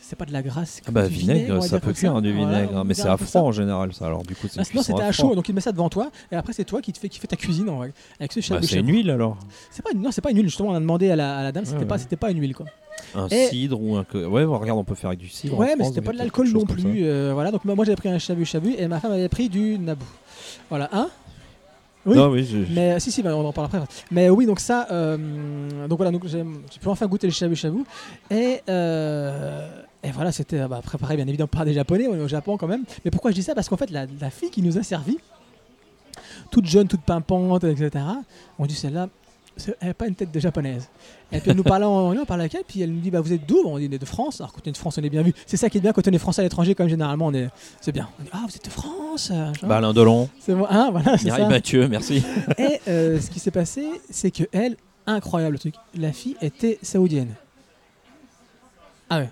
[0.09, 2.71] C'est pas de la c'est Ah bah, du vinaigre, ça peut cuire hein, du vinaigre,
[2.75, 3.43] on hein, mais c'est ça.
[3.43, 4.07] en général, ça.
[4.07, 6.13] Alors, du coup, c'est Ah, cuisson c'était à chaud, donc il met ça devant toi,
[6.31, 8.39] et après c'est toi qui te fais, qui fait ta cuisine en vrai, avec ce
[8.53, 9.37] Bah, c'est une huile alors.
[9.73, 10.47] C'est pas une, non, c'est pas une huile.
[10.47, 12.01] Justement, on a demandé à la, à la dame, c'était Ouais, pas, ouais.
[12.01, 12.67] c'était pas une huile quoi.
[13.17, 14.05] Un Et- cidre ou un.
[14.15, 15.59] Ouais, regarde, on peut faire avec du cidre.
[15.59, 17.05] Ouais, mais c'était pas de l'alcool non plus.
[17.05, 19.77] euh, voilà, donc moi j'avais pris un shabu shabu et ma femme avait pris du
[19.77, 20.07] nabou.
[20.71, 21.09] Voilà, hein?
[22.05, 22.17] Oui.
[22.17, 23.81] Non, oui, je- Mais si, si, bah, on en parle après.
[24.13, 27.79] Mais oui, donc ça, euh, donc voilà, donc j'ai pu enfin goûter le shabu shabu
[28.31, 29.69] et euh,
[30.07, 32.69] et voilà, c'était bah, préparé bien évidemment par des japonais, on est au Japon quand
[32.69, 32.85] même.
[33.05, 33.55] Mais pourquoi je dis ça?
[33.55, 35.19] Parce qu'en fait, la, la fille qui nous a servi,
[36.51, 38.05] toute jeune, toute pimpante, etc.
[38.59, 39.09] On dit celle-là,
[39.81, 40.89] elle n'a pas une tête de japonaise.
[41.33, 43.11] Et puis elle nous parlait en anglais, on parlait avec elle, puis elle nous dit
[43.11, 43.63] bah vous êtes d'où?
[43.65, 44.41] On dit on est de France.
[44.41, 45.33] Alors quand on est de France, on est bien vu.
[45.47, 47.49] C'est ça qui est bien quand on est français à l'étranger, comme généralement on est,
[47.81, 48.09] c'est bien.
[48.21, 49.31] On dit ah vous êtes de France.
[49.33, 49.51] euh.
[49.63, 51.49] Bah, Delon, c'est bon, hein, voilà, c'est Mireille ça.
[51.49, 52.23] Mathieu, merci.
[52.59, 57.35] Et euh, ce qui s'est passé, c'est que elle, incroyable truc, la fille était saoudienne.
[59.09, 59.31] Ah ouais.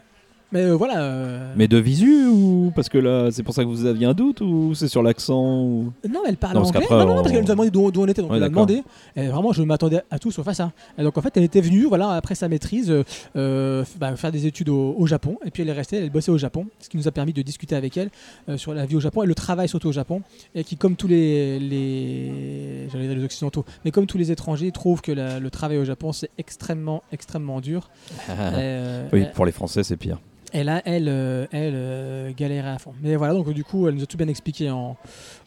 [0.54, 1.02] Mais euh, voilà.
[1.02, 4.14] euh, Mais de visu ou parce que là, c'est pour ça que vous aviez un
[4.14, 5.92] doute ou c'est sur l'accent ou...
[6.08, 6.86] Non, elle parlait Non, anglais.
[6.88, 8.22] Non, non, non, on- parce qu'elle nous a demandé d'où, on était.
[8.22, 8.82] Donc Ouais, elle a demandé.
[9.16, 10.72] Et vraiment, je m'attendais à tout sauf à ça.
[10.96, 12.94] Et donc en fait, elle était venue, voilà, après sa maîtrise,
[13.36, 15.38] euh, bah, faire des études au, au Japon.
[15.44, 17.42] Et puis elle est restée, elle bossait au Japon, ce qui nous a permis de
[17.42, 18.10] discuter avec elle
[18.48, 20.22] euh, sur la vie au Japon et le travail surtout au Japon.
[20.54, 24.70] Et qui, comme tous les, les, j'allais dire les occidentaux, mais comme tous les étrangers,
[24.70, 27.90] trouvent que la- le travail au Japon c'est extrêmement, extrêmement dur.
[28.30, 30.18] Euh, oui, pour les Français, c'est pire.
[30.54, 32.94] Et là, elle, euh, elle euh, galérait à fond.
[33.02, 34.96] Mais voilà, donc du coup, elle nous a tout bien expliqué en,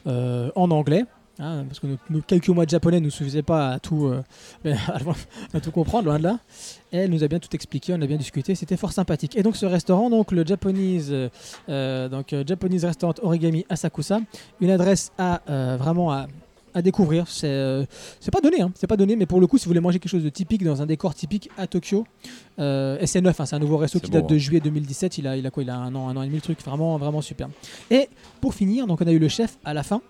[0.06, 1.04] euh, en anglais.
[1.38, 4.22] hein, parce que nos, quelques mois de japonais ne suffisaient pas à tout, euh,
[5.54, 6.38] à tout comprendre, loin de là.
[6.92, 9.34] Et elle nous a bien tout expliqué, on a bien discuté, c'était fort sympathique.
[9.36, 11.28] Et donc ce restaurant, donc le Japanese, euh,
[11.68, 14.20] euh, donc, euh, Japanese Restaurant Origami Asakusa,
[14.60, 16.26] une adresse à euh, vraiment à,
[16.74, 17.26] à découvrir.
[17.28, 17.84] C'est euh,
[18.32, 20.10] pas donné, hein, c'est pas donné, mais pour le coup, si vous voulez manger quelque
[20.10, 22.06] chose de typique dans un décor typique à Tokyo,
[22.58, 24.38] euh, et c'est neuf, hein, c'est un nouveau resto qui date de hein.
[24.38, 25.18] juillet 2017.
[25.18, 26.60] Il a, il a quoi Il a un an, un an et demi le truc,
[26.64, 27.48] vraiment, vraiment super.
[27.90, 28.08] Et
[28.40, 30.00] pour finir, donc on a eu le chef à la fin.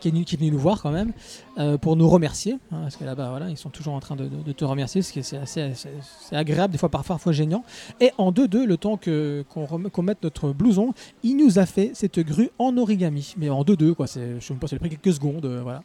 [0.00, 1.12] Qui est, venu, qui est venu nous voir quand même
[1.56, 4.52] euh, pour nous remercier hein, parce que là-bas voilà ils sont toujours en train de,
[4.52, 7.64] te remercier ce qui est assez c'est- agréable des fois parfois parfois gênant.
[8.00, 12.18] Et en 2-2 le temps que qu'on mette notre blouson il nous a fait cette
[12.18, 13.34] grue en origami.
[13.36, 15.82] Mais en 2-2 quoi c'est je même pas ça a pris quelques secondes euh, voilà.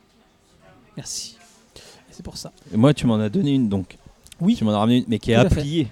[0.97, 1.37] Merci.
[2.11, 2.51] C'est pour ça.
[2.73, 3.97] Et moi, tu m'en as donné une donc.
[4.41, 4.55] Oui.
[4.55, 5.61] Tu m'en as ramené une, mais qui est Tout à.
[5.61, 5.87] Oui,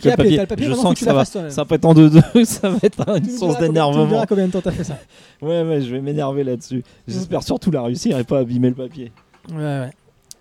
[0.00, 2.44] qui est le papier, Je sens que ça va, ça va être en deux deux,
[2.44, 4.24] ça va être une source tu d'énervement.
[4.28, 4.98] combien de temps t'as fait ça
[5.42, 6.82] Ouais, ouais, je vais m'énerver là-dessus.
[7.06, 9.12] J'espère surtout la réussir et pas abîmer le papier.
[9.50, 9.90] Ouais, ouais.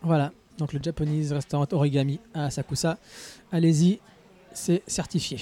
[0.02, 0.32] Voilà.
[0.58, 2.98] Donc le Japanese Restaurant Origami à Asakusa.
[3.52, 4.00] Allez-y,
[4.54, 5.38] c'est certifié.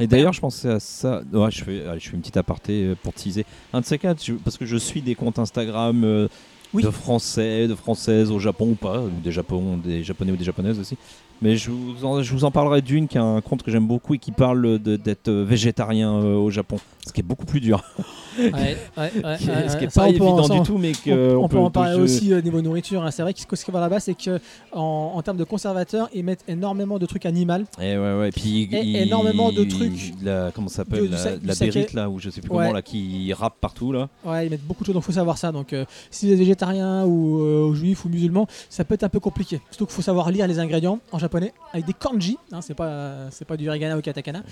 [0.00, 1.22] Et d'ailleurs, je pensais à ça.
[1.32, 3.44] Ouais, je fais, allez, je fais une petite aparté euh, pour teaser.
[3.72, 6.28] Un de ces quatre, je- parce que je suis des comptes Instagram euh,
[6.72, 6.82] Oui.
[6.82, 10.44] de Français, de Françaises au Japon ou pas, ou des, Japon, des Japonais ou des
[10.44, 10.96] Japonaises aussi.
[11.42, 13.86] Mais je vous en, je vous en parlerai d'une qui a un compte que j'aime
[13.86, 16.76] beaucoup et qui parle d'être euh, végétarien euh, au Japon.
[17.04, 17.82] Ce qui est beaucoup plus dur.
[18.38, 19.36] Ouais, ouais, ouais, ouais,
[19.68, 21.96] ce qui est Ça, pas évident du tout, mais On, que on peut en parler
[21.98, 23.02] je- aussi au niveau nourriture.
[23.02, 23.10] hein.
[23.10, 24.40] C'est vrai que ce qu'il voir là-bas, c'est que
[24.72, 27.58] en, en termes de conservateurs, ils mettent énormément de trucs animaux.
[27.78, 28.30] Et ouais, ouais.
[28.30, 30.14] Puis Et il- énormément de trucs.
[30.22, 31.10] La, comment ça s'appelle
[31.44, 34.08] La, bérite là, ou je sais plus comment là, qui rappe partout là.
[34.24, 35.52] Ouais, ils mettent beaucoup de choses, donc faut savoir ça.
[35.52, 39.04] Donc, euh, si vous êtes végétarien ou, euh, ou juif ou musulman, ça peut être
[39.04, 39.60] un peu compliqué.
[39.70, 41.31] Surtout qu'il faut savoir lire les ingrédients en japonais
[41.72, 42.36] avec des kanji.
[42.52, 44.42] Hein, c'est pas, c'est pas du hiragana ou katakana.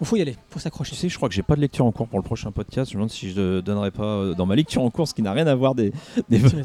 [0.00, 0.94] Il faut y aller, faut Tu s'accrocher.
[0.96, 2.90] sais, je crois que j'ai pas de lecture en cours pour le prochain podcast.
[2.90, 5.22] Je me demande si je donnerais pas euh, dans ma lecture en cours, ce qui
[5.22, 5.92] n'a rien à voir des,
[6.28, 6.56] des, Tu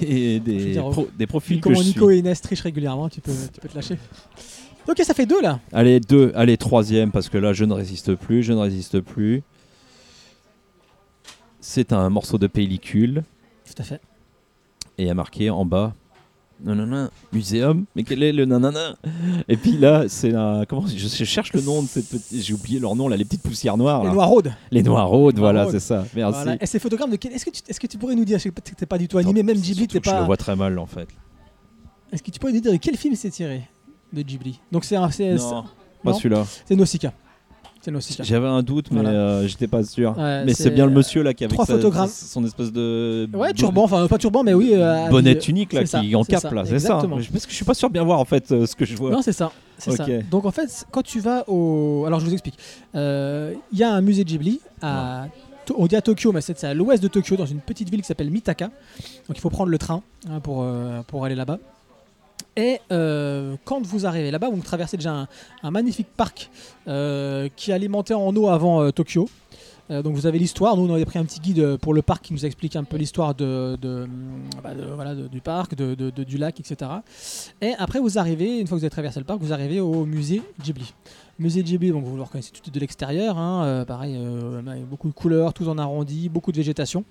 [0.00, 2.16] des, des Je veux dire, pro- des profils que je Nico suis.
[2.16, 3.96] et Inès trichent régulièrement, tu peux, tu peux te lâcher.
[4.88, 5.60] Ok, ça fait deux là.
[5.72, 9.42] Allez, deux, allez, troisième, parce que là, je ne résiste plus, je ne résiste plus.
[11.60, 13.22] C'est un morceau de pellicule
[13.66, 14.00] Tout à fait.
[14.98, 15.94] et il y a marqué en bas
[16.64, 18.96] nanana, muséum, mais quel est le nanana?
[19.48, 20.64] Et puis là, c'est la.
[20.68, 22.42] Comment je, je cherche le nom de cette petite.
[22.42, 24.04] J'ai oublié leur nom, là, les petites poussières noires.
[24.04, 24.10] Les.
[24.10, 24.30] Noirs
[24.70, 26.04] Les noirs voilà, c'est ça.
[26.14, 26.42] Merci.
[26.42, 26.62] Voilà.
[26.62, 27.32] Et ces photogrammes de quel...
[27.32, 27.62] Est-ce que, tu...
[27.68, 29.42] est-ce que tu pourrais nous dire, je sais pas que t'es pas du tout animé,
[29.42, 30.24] même Ghibli, t'es que Je le pas.
[30.26, 31.08] vois très mal en fait.
[32.12, 33.68] Est-ce que tu pourrais nous dire de quel film c'est tiré
[34.12, 34.60] de Ghibli?
[34.72, 35.10] Donc c'est un...
[35.10, 35.64] c'est Non,
[36.02, 36.44] pas non celui-là.
[36.66, 37.12] c'est Nausicaa.
[37.82, 38.22] C'est.
[38.24, 39.18] J'avais un doute, mais Voilà.
[39.18, 40.16] euh, j'étais pas sûr.
[40.18, 42.08] Ouais, mais c'est- c'est bien le monsieur là qui avait trois photogrammes.
[42.08, 43.28] son espèce de.
[43.32, 44.72] Ouais, turban, enfin pas turban, mais oui.
[44.74, 46.94] euh, Bonnet unique là c'est ça, qui en c'est cap ça, là, c'est ça.
[46.94, 47.16] exactement.
[47.32, 48.94] Parce que je suis pas sûr de bien voir en fait euh, ce que je
[48.96, 49.10] vois.
[49.10, 49.50] Non, c'est ça.
[49.78, 50.04] C'est ça.
[50.04, 50.28] Ok.
[50.30, 52.04] Donc en fait, quand tu vas au.
[52.06, 52.56] Alors je vous explique.
[52.94, 55.26] Euh, Il y a un musée Ghibli à.
[55.66, 57.88] To- On dit à Tokyo, mais c'est c'est à l'ouest de Tokyo, dans une petite
[57.90, 58.66] ville qui s'appelle Mitaka.
[58.66, 61.58] Donc il faut prendre le train hein, pour, euh, pour aller là-bas.
[62.60, 65.26] Et euh, quand vous arrivez là-bas, vous traversez déjà
[65.62, 66.50] un, magnifique parc
[66.88, 69.30] euh, qui est alimenté en eau avant euh, Tokyo.
[69.88, 70.76] Donc vous avez l'histoire.
[70.76, 72.96] Nous, on avait pris un petit guide pour le parc qui nous explique un peu
[72.96, 73.74] l'histoire bah,
[75.32, 76.92] du parc, du lac, etc.
[77.60, 80.06] Et après, vous arrivez, une fois que vous avez traversé le parc, vous arrivez au
[80.06, 80.94] musée Ghibli.
[81.40, 83.36] Musée Ghibli, donc vous le reconnaissez tout de l'extérieur.
[83.36, 84.16] hein, pareil,
[84.88, 87.04] beaucoup de couleurs, tout en arrondi, beaucoup de végétation.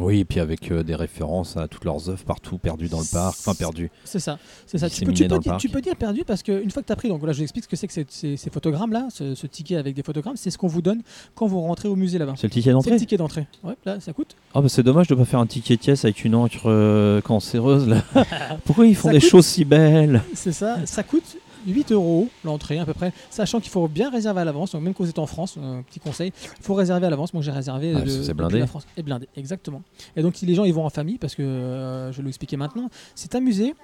[0.00, 3.06] Oui, et puis avec euh, des références à toutes leurs œuvres partout perdues dans le
[3.12, 3.90] parc, enfin perdues.
[4.04, 4.88] C'est ça, c'est ça.
[4.90, 5.60] Tu peux, tu, dire, parc.
[5.60, 7.42] tu peux dire perdu parce qu'une fois que tu as pris, donc là je vous
[7.42, 10.36] explique ce que c'est que ces, ces- ces photogrammes-là, ce, ce ticket avec des photogrammes,
[10.36, 11.02] c'est ce qu'on vous donne
[11.34, 12.34] quand vous rentrez au musée là-bas.
[12.36, 12.96] C'est le ticket C'est le d'entrée.
[12.96, 13.46] ticket d'entrée.
[13.62, 14.36] Ouais, là ça coûte.
[14.54, 17.86] Ah bah c'est dommage de pas faire un ticket tièce avec une encre euh, cancéreuse
[17.88, 18.02] là.
[18.64, 20.22] Pourquoi ils font Ça des coûte- choses si belles?
[20.34, 24.40] C'est ça, ça coûte 8 euros l'entrée à peu près, sachant qu'il faut bien réserver
[24.40, 24.72] à l'avance.
[24.72, 27.32] Donc même quand vous êtes en France, un petit conseil, il faut réserver à l'avance.
[27.34, 28.58] Moi j'ai réservé Ah, de- blindé.
[28.60, 28.86] la France.
[28.96, 29.82] Et blindé, exactement.
[30.16, 32.56] Et donc si les gens ils vont en famille, parce que euh, je vais l'expliquer
[32.56, 33.74] maintenant, c'est un musée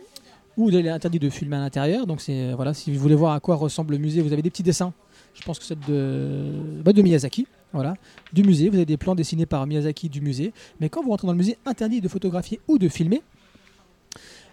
[0.56, 2.06] où il est interdit de filmer à l'intérieur.
[2.06, 4.50] Donc c'est voilà, si vous voulez voir à quoi ressemble le musée, vous avez des
[4.50, 4.92] petits dessins.
[5.34, 6.50] Je pense que c'est de,
[6.82, 7.46] bah, de Miyazaki.
[7.74, 7.94] Voilà,
[8.32, 8.70] du musée.
[8.70, 10.54] Vous avez des plans dessinés par Miyazaki du musée.
[10.80, 13.20] Mais quand vous rentrez dans le musée, interdit de photographier ou de filmer.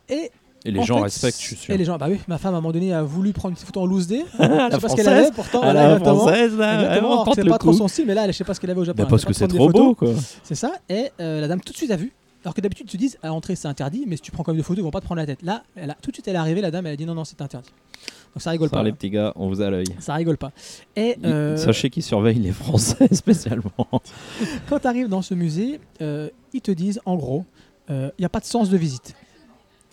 [0.09, 0.29] Et
[0.65, 1.73] Et les en gens fait, respectent, je suis sûr.
[1.73, 3.55] Et les gens, bah oui, ma femme à un moment donné a voulu prendre une
[3.55, 4.23] petite photo en loose day.
[4.39, 5.61] la je sais pas ce qu'elle avait, pourtant.
[5.61, 7.01] À la française là,
[7.35, 9.03] c'est pas trop son style, mais là, je sais pas ce qu'elle avait au Japon.
[9.03, 10.13] Bah, parce que c'est trop beau quoi.
[10.43, 12.13] C'est ça, et euh, la dame tout de suite a vu.
[12.45, 14.57] Alors que d'habitude, ils te disent à l'entrée c'est interdit, mais si tu prends comme
[14.57, 15.41] des photos, ils vont pas te prendre la tête.
[15.43, 17.15] Là, elle a, tout de suite, elle est arrivée, la dame, elle a dit non,
[17.15, 17.69] non, c'est interdit.
[18.35, 18.83] Donc ça rigole Ça, pas.
[18.83, 18.95] les là.
[18.95, 19.85] petits gars, on vous a l'œil.
[19.99, 20.51] Ça rigole pas.
[20.95, 23.71] Et euh, Sachez qu'ils surveillent les Français spécialement.
[24.69, 27.45] quand tu arrives dans ce musée, euh, ils te disent en gros,
[27.89, 29.15] il n'y a pas de sens de visite.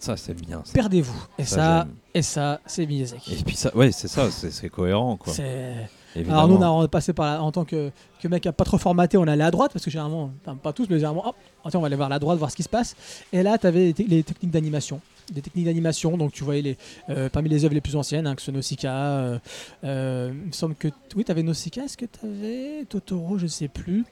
[0.01, 0.63] Ça c'est bien.
[0.65, 0.73] ça.
[0.73, 1.27] Perdez-vous.
[1.39, 3.35] Et Ça, et ça, c'est Miyazaki.
[3.35, 5.33] Et puis ça, ouais, c'est ça, c'est c'est cohérent quoi.
[5.33, 5.89] C'est.
[6.29, 9.17] Alors nous, on a passé par la- en tant que, que mec pas trop formaté,
[9.17, 11.37] on allait à droite parce que généralement, enfin, pas tous, mais généralement, hop,
[11.71, 12.97] tiens, on va aller voir la droite, voir ce qui se passe.
[13.33, 15.01] Et là, tu avais les, te- les techniques d'animation.
[15.31, 16.79] Des techniques d'animation, donc tu voyais les,
[17.11, 18.93] euh, parmi les œuvres les plus anciennes, hein, que ce Nausicaa.
[18.93, 19.39] euh,
[19.85, 23.47] euh, il me semble que oui, tu avais Nausicaa, est-ce que tu avais Totoro, je
[23.47, 24.05] sais plus.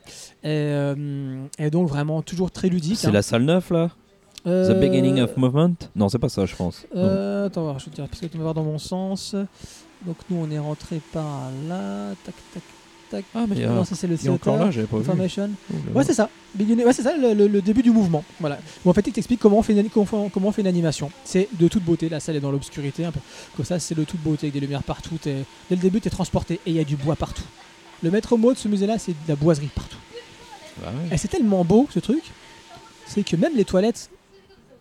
[0.44, 0.70] Et,
[1.59, 2.96] et donc vraiment toujours très ludique.
[2.98, 3.12] C'est hein.
[3.12, 3.90] la salle 9 là?
[4.49, 5.75] The Euh, beginning of movement?
[5.97, 6.87] Non, c'est pas ça, je pense.
[6.97, 9.35] Euh, attends, voir, je vais te dire, parce que tu vas voir dans mon sens.
[10.07, 12.11] Donc nous, on est rentré par là.
[12.25, 12.63] Tac, tac,
[13.11, 13.25] tac.
[13.35, 14.67] Ah, mais non, ça c'est le est encore theater.
[14.67, 15.03] là, j'avais pas vu.
[15.03, 15.51] Information.
[15.73, 16.29] Oh là Ouais, c'est ça.
[16.59, 18.23] Ouais, c'est ça, le, le- le début du mouvement.
[18.41, 18.59] Voilà.
[18.85, 21.11] Où en fait, il t'explique comment on fait une, comment, comment on fait une animation.
[21.25, 22.09] C'est de toute beauté.
[22.09, 23.21] La salle est dans l'obscurité, un peu.
[23.57, 25.17] Comme ça, c'est de toute beauté avec des lumières partout.
[25.21, 27.43] T'es- Dès le début, tu es transporté et il y a du bois partout.
[28.03, 29.97] Le maître mot de ce musée-là, c'est de la boiserie partout.
[30.81, 31.15] Bah ouais.
[31.15, 32.23] Et c'est tellement beau ce truc,
[33.07, 34.11] c'est que même les toilettes.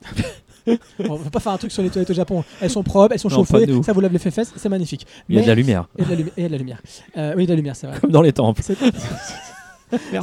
[1.00, 2.44] on va pas faire un truc sur les toilettes au Japon.
[2.62, 3.84] Elles sont propres, elles sont Non, pas chauffées, nous.
[3.84, 5.06] ça vous lave les fesses, c'est magnifique.
[5.30, 6.82] Il y a de Mais- la lumière, et de la, lumi- et de la lumière.
[7.18, 8.00] Euh, oui, de la lumière, c'est vrai.
[8.00, 8.62] comme dans les temples.
[8.64, 8.78] C'est-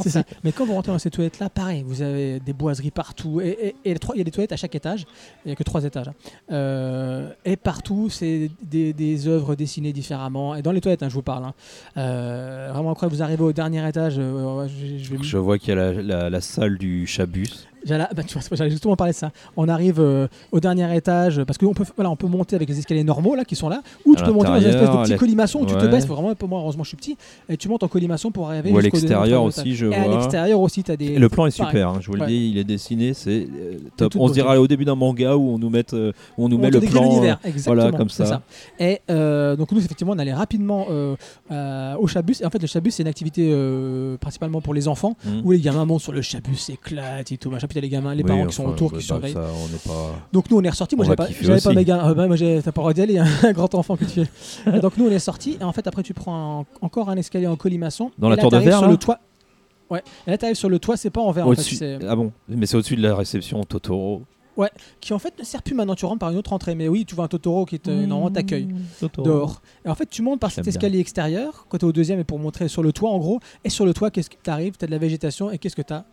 [0.03, 0.23] C'est ça.
[0.43, 3.41] Mais quand vous rentrez dans ces toilettes-là, pareil, vous avez des boiseries partout.
[3.41, 5.07] Et, et- et les trois- il y a des toilettes à chaque étage.
[5.43, 6.07] Il n'y a que trois étages.
[6.07, 6.13] hein.
[6.51, 10.53] Euh, et partout, c'est des, des œuvres dessinées différemment.
[10.53, 11.45] Et dans les toilettes, hein, je vous parle.
[11.45, 11.53] hein.
[11.97, 14.17] Euh, vraiment, après, vous arrivez au dernier étage.
[14.19, 17.47] euh, je, je vais Je vois qu'il y a la, la- la salle du Chabus.
[17.85, 19.31] J'allais bah, j'allais justement parler de ça.
[19.55, 22.79] On arrive euh, au dernier étage parce qu'on peut, voilà, on peut monter avec les
[22.79, 25.15] escaliers normaux là qui sont là, ou tu peux monter dans une espèce de petit
[25.15, 26.05] colimaçon où tu te baisses.
[26.05, 27.17] Faut vraiment, pour moi, heureusement, je suis petit,
[27.47, 30.15] et tu montes en colimaçon pour arriver Ou à l'extérieur aussi, je Et à vois.
[30.15, 31.05] l'extérieur aussi, as des.
[31.05, 31.71] Et le plan est pareil.
[31.73, 34.15] super, hein, je vous le dis, il est dessiné, c'est euh, top.
[34.17, 36.57] On se dirait au début d'un manga où on nous met, euh, où on nous
[36.57, 37.23] On met le plan.
[37.23, 38.41] euh, voilà, comme ça.
[38.79, 40.87] Et donc nous effectivement on allait rapidement
[41.49, 42.37] au Chabus.
[42.41, 43.53] Et en fait le Chabus c'est une activité
[44.19, 45.41] principalement pour les enfants Mm.
[45.43, 47.49] où les gamins montent sur le Chabus, s'éclatent et tout.
[47.49, 47.67] Machin.
[47.75, 49.33] Puis t'as les gamins, les Oui, parents qui sont autour, bah, qui bah, surveillent.
[49.33, 50.15] ça, on n'est pas.
[50.31, 50.95] Donc nous on est ressortis.
[50.95, 52.07] Moi j'avais va pas, j'avais pas mes gars.
[52.07, 54.21] euh, bah, moi j'ai- t'as pas le droit d'y aller, un grand enfant que tu
[54.21, 54.79] es.
[54.81, 57.47] Donc nous on est sortis et en fait après tu prends un- encore un escalier
[57.47, 58.11] en colimaçon.
[58.17, 59.19] Dans la là, tour de t'arrives verre, sur le toit.
[59.89, 60.01] Ouais.
[60.25, 61.99] Et là t'arrives sur le toit, c'est pas en verre en fait.
[62.07, 64.21] Ah bon Mais c'est au-dessus de la réception Totoro.
[65.01, 65.95] Qui en fait ne sert plus maintenant.
[65.95, 66.75] Tu rentres par une autre entrée.
[66.75, 68.69] Mais oui, tu vois un Totoro qui te normalement t'accueille.
[69.21, 69.61] Dehors.
[69.83, 70.79] Et en fait, tu montes par cet J'aime bien.
[70.79, 73.41] escalier extérieur, quand tu es au deuxième, et pour montrer sur le toit, en gros.
[73.65, 75.75] Et sur le toit, qu'est-ce que tu arrives Tu as de la végétation, et qu'est-ce
[75.75, 76.05] que tu as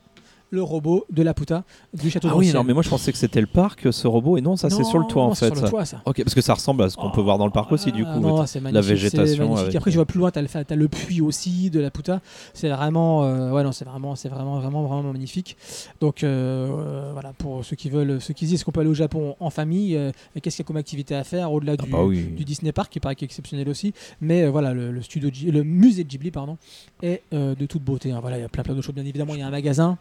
[0.52, 3.16] le robot de la puta du château Ah oui, non, mais moi je pensais que
[3.16, 5.46] c'était le parc, ce robot, et non, ça c'est sur le toit en fait.
[5.52, 6.02] sur le toit, ça.
[6.04, 8.04] Ok, parce que ça ressemble à ce qu'on peut voir dans le parc aussi, du
[8.04, 8.20] coup.
[8.20, 9.62] non, c'est magnifique, végétation magnifique.
[9.64, 12.20] avec- Après, je vois plus loin, t'as le, le puits aussi de la puta.
[12.52, 15.56] C'est vraiment, euh, ouais, non, c'est vraiment, c'est vraiment, vraiment, vraiment magnifique.
[16.00, 18.94] Donc, euh, euh, voilà, pour ceux qui veulent, ceux qui disent qu'on peut aller au
[18.94, 19.98] Japon en famille,
[20.42, 22.04] qu'est-ce qu'il y a comme activité à faire au-delà Ah du, bah
[22.36, 23.94] du Disney Park, qui paraît exceptionnel aussi.
[24.20, 26.58] Mais voilà, le, studio, le musée de Ghibli, pardon,
[27.02, 28.12] est de toute beauté.
[28.12, 28.18] hein.
[28.20, 28.94] Voilà, il y a plein, plein de choses.
[28.94, 29.96] Bien évidemment, il y a un magasin.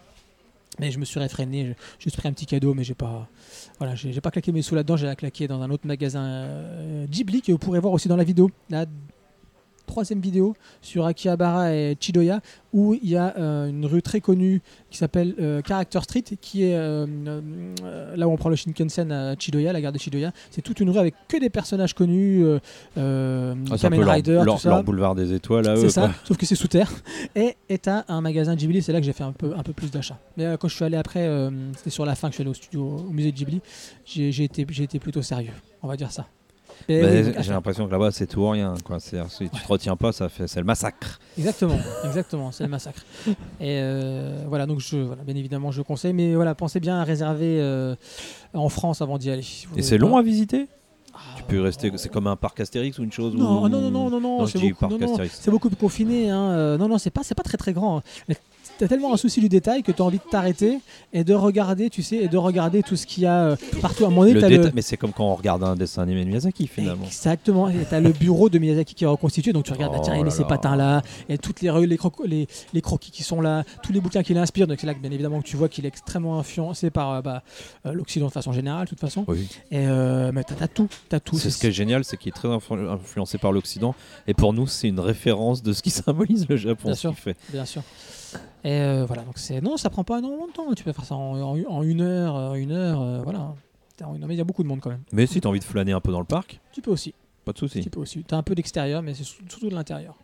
[0.79, 3.27] Mais je me suis réfréné, j'ai pris un petit cadeau, mais j'ai pas,
[3.77, 7.41] voilà, j'ai pas claqué mes sous là-dedans, j'ai claqué dans un autre magasin euh, Ghibli
[7.41, 8.49] que vous pourrez voir aussi dans la vidéo,
[9.85, 12.39] troisième vidéo sur Akihabara et Chidoya,
[12.73, 16.63] où il y a euh, une rue très connue qui s'appelle euh, Character Street, qui
[16.63, 17.05] est euh,
[18.15, 20.31] là où on prend le Shinkansen à Chidoya, la gare de Chidoya.
[20.49, 22.43] C'est toute une rue avec que des personnages connus,
[22.97, 24.81] euh, Ah, Kamen leur, Rider, tout ça.
[24.81, 25.81] boulevard des étoiles à eux.
[25.81, 26.11] C'est ça, quoi.
[26.25, 26.91] sauf que c'est sous terre.
[27.35, 29.73] Et et t'as un magasin Ghibli, c'est là que j'ai fait un peu, un peu
[29.73, 30.19] plus d'achats.
[30.37, 31.29] Mais quand je suis allé après,
[31.77, 33.61] c'était sur la fin que je suis allé au studio, au musée de Ghibli,
[34.05, 36.27] j'ai été, j'ai été plutôt sérieux, on va dire ça.
[36.89, 38.73] Donc, J'ai l'impression que là-bas c'est tout ou rien.
[38.83, 38.99] Quoi.
[38.99, 41.19] Si tu te retiens pas, ça fait, c'est le massacre.
[41.37, 43.03] Exactement, exactement, c'est le massacre.
[43.27, 47.03] Et euh, voilà, donc je, voilà, bien évidemment, je conseille, mais voilà, pensez bien à
[47.03, 47.95] réserver euh,
[48.53, 49.45] en France avant d'y aller.
[49.75, 50.67] Et c'est long à visiter?
[51.13, 51.91] Ah, Tu peux rester.
[51.97, 54.45] C'est comme un parc Astérix ou une chose Non, où- non, non, non, non, non,
[54.47, 56.29] c'est beaucoup, non, non, plus confiné.
[56.29, 56.51] Hein.
[56.51, 57.99] euh, non, non, c'est pas, pas très très grand.
[58.29, 58.33] hein.
[58.77, 60.79] T'as tellement un souci du détail que tu as envie de t'arrêter
[61.13, 64.05] et de regarder, tu sais, et de regarder tout ce qu'il y a euh, partout.
[64.05, 66.23] À un moment donné, Le t'as Mais c'est comme quand on regarde un dessin animé
[66.23, 67.05] de Miyazaki finalement.
[67.05, 70.03] Exactement, et t'as le bureau de Miyazaki qui est reconstitué, donc tu regardes, ah, Oh
[70.03, 73.21] tiens, il y a ces patins là, et toutes les, les, les, les croquis qui
[73.21, 75.57] sont là, tous les bouquins qu'il inspire, donc c'est là que bien évidemment que tu
[75.57, 77.43] vois qu'il est extrêmement influencé par euh, bah,
[77.85, 79.25] l'Occident de façon générale, de toute façon.
[79.27, 79.47] Oui.
[79.69, 81.30] Et euh, mais t'as t'as tout, t'as tout.
[81.37, 83.95] C'est ce qui est génial, c'est qu'il est très influ- influencé par l'Occident.
[84.27, 86.85] Et pour nous, c'est une référence de ce qui symbolise le Japon.
[86.89, 87.13] Bien sûr.
[87.15, 87.37] fait.
[87.49, 87.81] Bien sûr.
[88.63, 90.73] Et euh, voilà, donc c'est non, ça prend pas énormément de temps.
[90.73, 93.53] Tu peux faire ça en, en- en une heure, euh, une heure, euh, voilà.
[94.27, 95.03] Mais il y a beaucoup de monde quand même.
[95.11, 97.13] Mais si tu as envie de flâner un peu dans le parc, Tu peux aussi.
[97.45, 97.81] pas de souci.
[97.81, 98.23] Tu peux aussi.
[98.23, 100.15] T'as un peu d'extérieur, mais c'est surtout de l'intérieur.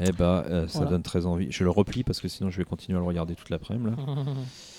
[0.00, 0.90] Eh bah, euh, ça Voilà.
[0.90, 1.46] donne très envie.
[1.52, 3.94] Je le replie parce que sinon je vais continuer à le regarder toute l'après-midi.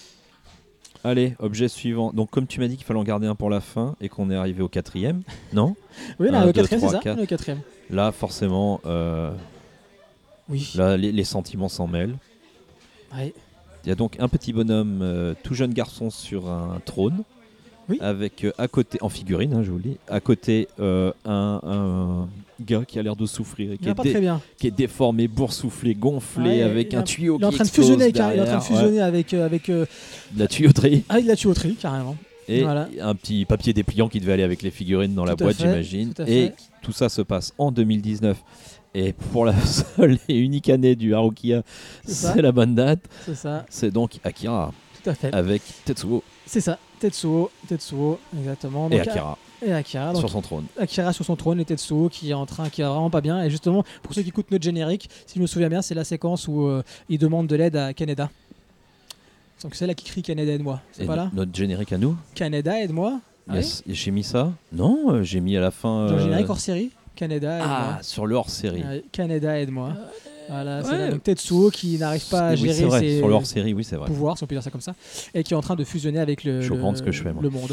[1.06, 2.12] Allez, objet suivant.
[2.12, 4.32] Donc, comme tu m'as dit qu'il fallait en garder un pour la fin et qu'on
[4.32, 5.22] est arrivé au quatrième,
[5.54, 5.76] non
[6.20, 7.20] oui, là, Un, le deux, quatrième, c'est ça quatre.
[7.20, 7.60] Le quatrième.
[7.92, 9.32] Là, forcément, euh,
[10.50, 10.72] Oui.
[10.76, 12.16] là, les, les sentiments s'en mêlent.
[13.16, 13.34] Ouais.
[13.84, 17.22] Il y a donc un petit bonhomme, euh, tout jeune garçon sur un trône,
[17.90, 17.98] Oui.
[18.02, 21.60] avec euh, à côté, en figurine, hein, je vous le dis, à côté euh, un,
[21.64, 22.28] un
[22.64, 24.42] gars qui a l'air de souffrir, et qui est, dé- très bien.
[24.58, 27.70] qui est déformé, boursouflé, gonflé, Ouais, avec un tuyau Il est en qui train de
[27.70, 29.86] fusionner, avec, il est en train de derrière, ouais, fusionner avec, euh, avec, de
[30.38, 31.04] la tuyauterie.
[31.10, 32.16] avec la tuyauterie, carrément.
[32.48, 32.88] Et Voilà.
[33.02, 35.64] un petit papier dépliant qui devait aller avec les figurines dans la Tout boîte, fait,
[35.64, 36.14] j'imagine.
[36.14, 38.38] tout Et tout ça se passe en 2019.
[38.94, 41.64] Et pour la seule et unique année du Harukia,
[42.06, 43.02] C'est c'est la bonne date.
[43.26, 44.72] C'est ça, C'est donc Akira
[45.06, 45.34] tout à fait.
[45.34, 46.78] avec Tetsuo C'est ça.
[47.00, 48.90] Tetsuo, Tetsuo, exactement.
[48.90, 50.12] et Akira Et Akira.
[50.14, 50.66] Donc, sur son trône.
[50.80, 53.44] Akira sur son trône et Tetsuo qui est en train, qui est vraiment pas bien.
[53.44, 56.04] Et justement, pour ceux qui écoutent notre générique, si je me souviens bien, c'est la
[56.04, 58.30] séquence où euh, il demande de l'aide à Kaneda.
[59.64, 60.82] Donc c'est là qui crie Kaneda aide-moi.
[60.92, 63.20] C'est Et pas là no- notre générique à nous Kaneda aide-moi.
[63.48, 63.84] Ah Yes.
[63.88, 66.08] J'ai mis ça Non, euh, j'ai mis à la fin.
[66.08, 67.78] Dans le euh, générique hors série, Kaneda aide-moi.
[67.98, 68.84] Ah, sur le hors série.
[68.84, 69.94] Ouais, Kaneda aide-moi.
[70.50, 70.98] Voilà, c'est ouais.
[70.98, 73.00] là, donc Tetsuo qui n'arrive pas à oui, gérer c'est vrai.
[73.02, 74.08] ses Sur le hors série, oui, c'est vrai.
[74.08, 74.96] pouvoirs, si on peut dire ça comme ça,
[75.34, 77.22] et qui est en train de fusionner avec le, Je le, comprends ce que je
[77.24, 77.42] fais, moi.
[77.44, 77.72] le monde.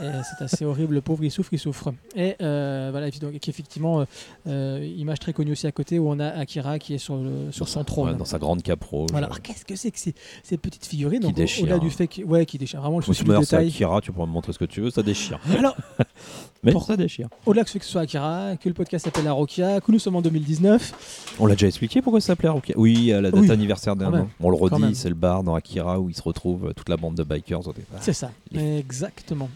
[0.00, 1.92] C'est assez horrible, le pauvre, il souffre, il souffre.
[2.16, 4.04] Et euh, voilà, donc, et qu'effectivement, euh,
[4.46, 7.50] euh, image très connue aussi à côté où on a Akira qui est sur, le,
[7.52, 8.10] sur son trône.
[8.10, 8.62] Ouais, dans sa grande.
[9.10, 9.26] Voilà.
[9.26, 11.50] Alors, qu'est-ce que c'est que ces, ces petites figurines Qui donc.
[11.60, 13.68] Au-delà du fait que, ouais, qui déchirent vraiment le souci du détail.
[13.68, 15.38] Akira, tu pourras me montrer ce que tu veux, ça déchire.
[15.58, 15.76] Alors,
[16.64, 17.28] Mais Pour- ça déchire.
[17.46, 20.00] au-delà que ce que ce soit Akira, que le podcast s'appelle la Rokia, que nous
[20.00, 23.40] sommes en 2019, On l'a déjà expliqué pourquoi ça s'appelait Haruka Oui, à la date
[23.40, 24.20] Oui, anniversaire d'un même.
[24.22, 24.28] an.
[24.40, 24.84] On le Quand même.
[24.88, 27.22] redit, c'est le bar dans Akira où il se retrouve euh, toute la bande de
[27.24, 28.02] bikers au départ.
[28.02, 29.48] c'est ça, Les- exactement.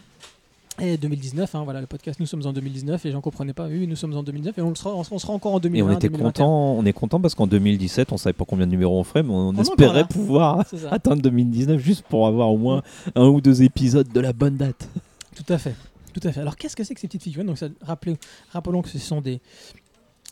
[0.81, 3.67] Et 2019, hein, voilà, le podcast, nous sommes en 2019 et j'en comprenais pas.
[3.67, 5.77] Oui, nous sommes en 2019 et on, le sera, on sera encore en 2020.
[5.77, 6.31] Et on était 2021.
[6.31, 9.21] content, on est content parce qu'en 2017, on savait pas combien de numéros on ferait,
[9.21, 10.89] mais on espérait pouvoir C'est ça.
[10.91, 12.81] atteindre 2019 juste pour avoir au moins
[13.13, 14.89] un ou deux épisodes de la bonne date.
[15.35, 15.75] Tout à fait.
[16.11, 16.41] Tout à fait.
[16.41, 17.45] Alors qu'est-ce que c'est que ces petites figurines?
[17.47, 18.17] Donc ça, rappelez-
[18.51, 19.41] rappelons que ce sont des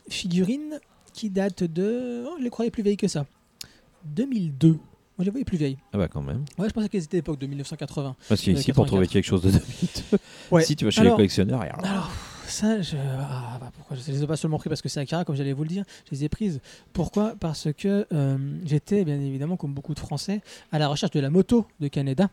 [0.10, 0.80] figurines
[1.14, 2.24] qui datent de.
[2.28, 3.26] Oh, je les croyais plus vieilles que ça.
[4.06, 4.70] 2002.
[4.70, 4.80] Moi
[5.20, 5.78] je les voyais plus vieilles.
[5.94, 6.44] Ah bah quand même.
[6.58, 8.16] Ouais, je pensais qu'elles étaient l'époque de 1980.
[8.30, 8.88] Parce qu'ici, pour 84.
[8.88, 10.18] trouver quelque chose de 2002,
[10.52, 10.64] Ouais.
[10.64, 12.12] si tu vas chez Alors- les collectionneurs, et alors- Alors,
[12.48, 12.96] ça, je.
[12.98, 15.54] Ah, bah, pourquoi Je les ai pas seulement pris parce que c'est Akira, comme j'allais
[15.54, 15.84] vous le dire.
[16.10, 16.60] Je les ai prises.
[16.94, 17.36] Pourquoi?
[17.40, 21.30] Parce que euh, j'étais, bien évidemment, comme beaucoup de Français, à la recherche de la
[21.30, 22.30] moto de Canada.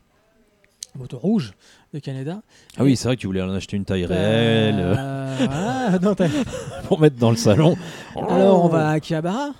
[0.99, 1.53] Moto rouge
[1.95, 2.41] de Canada.
[2.77, 5.99] Ah oui, c'est vrai que tu voulais en acheter une taille réelle euh, voilà.
[6.01, 6.15] Non,
[6.89, 7.77] pour mettre dans le salon.
[8.17, 9.51] Alors, on va à Akihabara.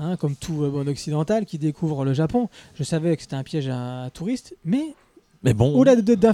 [0.00, 2.48] hein, comme tout euh, bon occidental qui découvre le Japon.
[2.74, 4.94] Je savais que c'était un piège à, à touristes, mais
[5.42, 6.32] Mais bon, au-delà de- d'un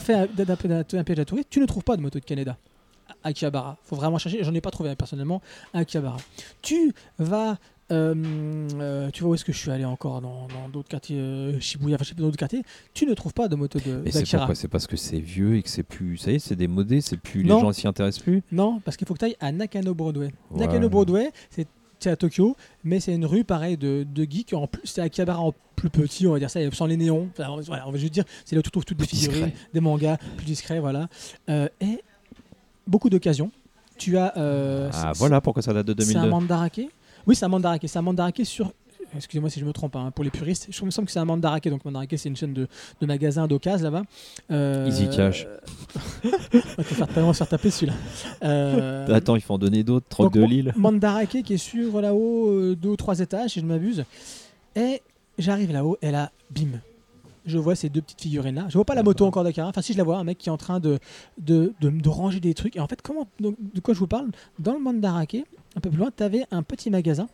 [1.05, 2.57] piège à touristes, tu ne trouves pas de moto de Canada
[3.25, 3.77] à Akihabara.
[3.85, 4.44] faut vraiment chercher.
[4.44, 5.42] J'en ai pas trouvé personnellement
[5.75, 6.18] à Akihabara.
[6.62, 7.57] Tu vas.
[7.90, 8.14] Euh,
[8.81, 11.94] euh, tu vois où est-ce que je suis allé encore dans d'autres quartiers, euh, Shibuya,
[11.96, 12.62] enfin je sais pas, dans d'autres quartiers.
[12.94, 14.55] Tu ne trouves pas de moto de mais c'est pourquoi?
[14.55, 16.16] C'est parce que c'est vieux et que c'est plus.
[16.18, 17.44] Ça y est, c'est démodé, c'est plus.
[17.44, 17.57] Non.
[17.57, 18.42] Les gens s'y intéressent plus?
[18.53, 20.33] Non, parce qu'il faut que tu ailles à Nakano Broadway.
[20.55, 21.66] Nakano Broadway, c'est
[22.03, 24.55] c'est à Tokyo, mais c'est une rue pareil de, de geeks.
[24.55, 27.29] En plus, c'est Akihabara en plus petit, on va dire ça, sans les néons.
[27.38, 29.55] Enfin, voilà, on va juste dire, c'est là où tu trouves toutes des figurines, discret.
[29.74, 31.09] des mangas, plus discrets, voilà.
[31.50, 32.03] Euh, et
[32.87, 33.50] beaucoup d'occasions.
[33.98, 34.35] Tu as.
[34.38, 36.31] euh, Ah voilà pourquoi ça date de C'est un 2002.
[36.31, 36.81] mandarake?
[37.31, 37.85] Oui, c'est un mandarake.
[37.87, 38.73] C'est un mandarake sur.
[39.14, 40.66] Excusez-moi si je me trompe, hein, pour les puristes.
[40.69, 41.69] Je me semble que c'est un mandarake.
[41.69, 42.66] Donc, mandarake, c'est une chaîne de,
[43.01, 44.03] de magasins d'occasion là-bas.
[44.51, 45.47] Euh, Easy Cash.
[46.25, 47.93] on va te faire tellement se faire taper celui-là.
[48.43, 50.07] Euh, Attends, il faut en donner d'autres.
[50.09, 50.73] Troc de Lille.
[50.77, 54.05] Mandarake qui est sur là-haut, euh, deux ou trois étages, si je ne m'abuse.
[54.75, 55.01] Et
[55.38, 56.81] j'arrive là-haut, et là, bim.
[57.46, 58.66] Je vois ces deux petites figurines là.
[58.68, 59.66] Je vois pas la moto encore d'Akira.
[59.68, 60.98] Enfin, si je la vois, un mec qui est en train de,
[61.38, 62.76] de, de, de ranger des trucs.
[62.76, 64.29] Et en fait, comment, donc, de quoi je vous parle?
[64.59, 65.37] Dans le Mandarake,
[65.76, 67.29] un peu plus loin, tu avais un petit magasin.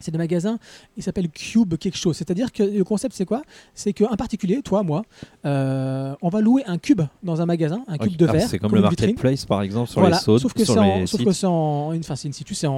[0.00, 0.60] C'est des magasins,
[0.96, 2.16] il s'appelle Cube quelque chose.
[2.16, 3.42] C'est-à-dire que le concept, c'est quoi?
[3.74, 5.02] C'est qu'un particulier, toi, moi,
[5.44, 8.48] euh, on va louer un cube dans un magasin, un cube de Ah, verre.
[8.48, 9.08] c'est comme, le une vitrine.
[9.10, 10.38] marketplace par exemple sur Voilà, les sauts.
[10.38, 11.26] sauf que c'est en, les sauf sites.
[11.28, 12.74] que c'est en, une- enfin, c'est in situ, c'est en,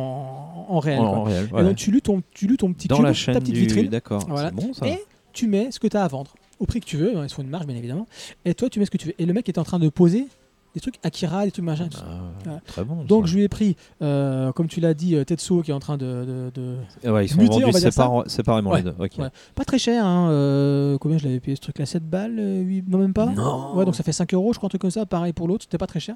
[0.68, 0.98] en réel.
[1.00, 1.18] en, quoi.
[1.18, 1.48] en réel.
[1.50, 1.62] Et ouais.
[1.64, 3.60] donc tu loues ton, tu loues ton petit Dans cube, la chaîne ta petite du.
[3.60, 4.24] vitrine, D'accord.
[4.26, 4.48] Voilà.
[4.48, 4.86] C'est bon ça.
[4.88, 4.98] et
[5.34, 7.16] tu mets ce que tu as à vendre au prix que tu veux.
[7.16, 8.06] hein, Ils font une marge bien évidemment.
[8.44, 9.14] Et toi tu mets ce que tu veux.
[9.18, 10.26] Et le mec est en train de poser
[10.72, 11.88] des trucs Akira, des trucs machin.
[11.96, 12.60] Ah, Voilà.
[12.60, 13.02] Très bon.
[13.02, 13.32] Donc ça.
[13.32, 15.96] je lui ai pris, euh, comme tu l'as dit, euh, Tetsuo qui est en train
[15.96, 18.76] de, de- de- Ah Ouais, ils sont muté, on vendus sépar- séparément Ouais.
[18.76, 18.94] les deux.
[19.00, 19.12] Ok.
[19.18, 19.30] Ouais.
[19.56, 22.60] Pas très cher, hein, euh, combien je l'avais payé ce truc là 7 balles euh,
[22.60, 23.26] huit- Non, même pas?
[23.26, 23.74] Non.
[23.74, 25.06] Ouais, donc ça fait 5 euros, je crois, un truc comme ça.
[25.06, 26.14] Pareil pour l'autre, c'était pas très cher.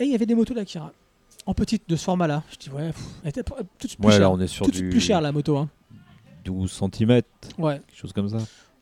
[0.00, 0.90] Et il y avait des motos d'Akira.
[1.44, 2.42] En petite, de ce format là.
[2.50, 4.88] Je dis, ouais, pff, était tout de suite plus là on est sur tout du
[4.88, 5.58] plus cher la moto.
[5.58, 5.68] Hein.
[6.44, 7.22] 12 cm, quelque
[7.60, 8.38] Ouais, chose comme ça.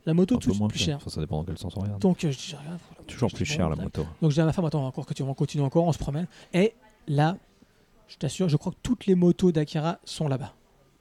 [0.06, 0.98] La moto tout plus cher.
[1.06, 2.00] ça dépend dans quel sens on regarde.
[2.00, 4.06] Donc euh, je dis, regarde, Toujours je plus cher la moto.
[4.22, 5.98] Donc je dis à ma femme, attends, encore que tu on continue encore, on se
[5.98, 6.26] promène.
[6.54, 6.74] Et
[7.08, 7.36] là,
[8.06, 10.54] je t'assure, je crois que toutes les motos d'Akira sont là-bas.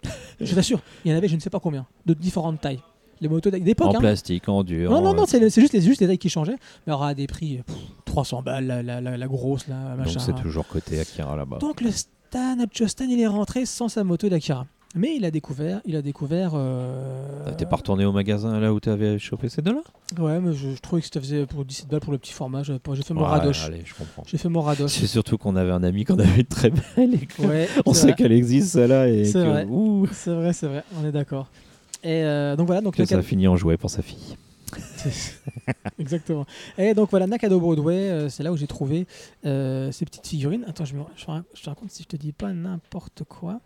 [0.41, 2.81] je t'assure, il y en avait je ne sais pas combien, de différentes tailles.
[3.21, 3.87] Les motos d'époque.
[3.87, 3.99] En hein.
[3.99, 4.91] plastique, en dur.
[4.91, 6.57] Non, non, non, c'est juste, les- c'est juste les tailles qui changeaient.
[6.85, 10.13] Mais aura des prix pff, 300 balles, la, la- la- la grosse, là, machin.
[10.13, 11.59] Donc c'est toujours côté Akira là-bas.
[11.59, 14.65] Donc le Stan, Stan, il est rentré sans sa moto d'Akira.
[14.97, 16.51] Mais il a découvert, il a découvert.
[16.55, 19.81] euh, Ah, T'es pas retourné au magasin là où t'avais chopé ces deux-là?
[20.17, 22.63] Ouais, mais je, je trouvais que ça faisait pour 17 balles pour le petit format.
[22.63, 23.65] J'ai fait mon Ouais, radoche.
[23.65, 24.23] Allez, je comprends.
[24.25, 24.91] J'ai fait mon radoche.
[24.91, 28.13] C'est surtout qu'on avait un ami qu'on avait très belle et que Ouais, on sait
[28.13, 29.67] qu'elle existe celle-là et C'est que, vrai.
[30.13, 31.49] C'est vrai, c'est vrai, on est d'accord.
[32.01, 34.37] Et euh, donc voilà, donc que ça a fini en jouet pour sa fille.
[35.99, 36.45] exactement.
[36.77, 39.07] Et donc voilà, Nakado Broadway, euh, c'est là où j'ai trouvé
[39.45, 40.63] euh, ces petites figurines.
[40.67, 43.23] Attends, je, me, je, te rac- je te raconte si je te dis pas n'importe
[43.27, 43.59] quoi.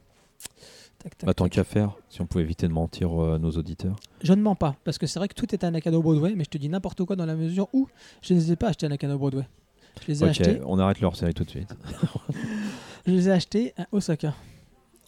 [1.00, 3.52] Tac, tac, Bah, tant qu'à faire, si on pouvait éviter de mentir euh, à nos
[3.52, 3.96] auditeurs.
[4.22, 6.44] Je ne mens pas, parce que c'est vrai que tout est à Nakano Broadway, mais
[6.44, 7.88] je te dis n'importe quoi dans la mesure où
[8.22, 9.48] je ne les ai pas achetés à Nakano Broadway.
[10.02, 11.74] Je les ai Ok, achetés, on arrête leur série tout de suite.
[13.08, 14.34] je les ai achetés à Osaka.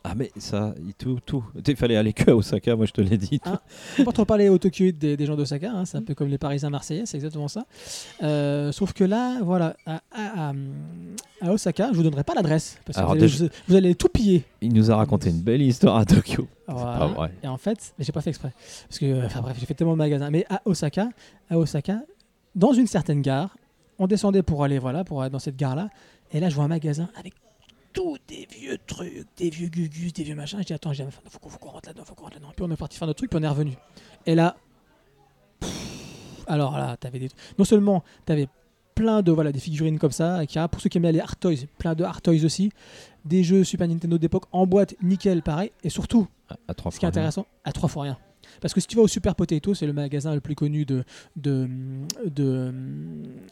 [0.03, 1.43] Ah mais ça, il- tout, tout.
[1.67, 3.39] Il fallait aller que à Osaka, moi je te l'ai dit.
[3.45, 3.61] Ah.
[4.03, 6.39] Pas trop parler au Tokyo des, des gens d'Osaka, hein, c'est un peu comme les
[6.39, 7.65] Parisiens marseillais, c'est exactement ça.
[8.23, 10.53] Euh, sauf que là, voilà, à, à- à-
[11.41, 13.93] à Osaka, je vous donnerai pas l'adresse, parce que vous allez, déjà- vous- vous allez
[13.93, 14.43] tout piller.
[14.61, 16.47] Il nous a raconté une belle histoire à Tokyo.
[16.67, 16.97] Voilà.
[16.97, 17.31] pas vrai.
[17.43, 18.53] Et en fait, mais j'ai pas fait exprès,
[18.87, 20.31] parce que, enfin bref, j'ai fait tellement de magasins.
[20.31, 21.09] Mais à Osaka,
[21.49, 21.99] à Osaka,
[22.55, 23.55] dans une certaine gare,
[23.99, 25.89] on descendait pour aller, voilà, pour aller dans cette gare-là,
[26.33, 27.33] et là, je vois un magasin avec
[27.93, 30.59] tous des vieux trucs, des vieux gugus, des vieux machins.
[30.59, 32.53] Je dis, attends, j'ai faut qu'on faut qu'on rentre là-dedans, faut qu'on rentre là-dedans.
[32.55, 33.73] Puis on est parti faire notre truc, puis on est revenu.
[34.25, 34.55] Et là,
[35.59, 38.47] pff, alors là, t'avais des, non seulement t'avais
[38.95, 41.95] plein de voilà des figurines comme ça, pour ceux qui aiment les art toys, plein
[41.95, 42.71] de art toys aussi,
[43.25, 46.99] des jeux Super Nintendo d'époque en boîte, nickel, pareil, et surtout À, à trois ce
[46.99, 48.17] qui est intéressant, à trois fois rien.
[48.59, 51.03] Parce que si tu vas au Super Potato, c'est le magasin le plus connu de,
[51.37, 51.69] de,
[52.25, 52.73] de,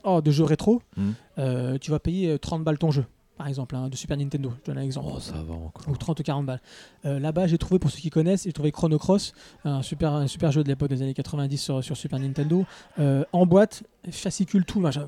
[0.04, 1.12] oh, de jeux rétro, Hmm.
[1.38, 3.06] euh, tu vas payer euh, 30 balles ton jeu,
[3.40, 4.52] par exemple, hein, de Super Nintendo.
[4.60, 5.08] Je donne un exemple.
[5.16, 5.88] Oh, ça va encore.
[5.88, 6.60] Ou 30 ou 40 balles.
[7.06, 9.32] Euh, Là-bas, j'ai trouvé, pour ceux qui connaissent, j'ai trouvé Chrono Cross,
[9.64, 12.66] un super, un super jeu de l'époque des années 90 sur, sur Super Nintendo,
[13.00, 15.08] euh, en boîte, fascicule tout, machin,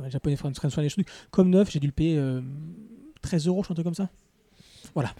[0.00, 2.40] les japonais soin des trucs, comme neuf, j'ai dû le payer euh,
[3.22, 4.08] 13 euros, je suis un truc comme ça.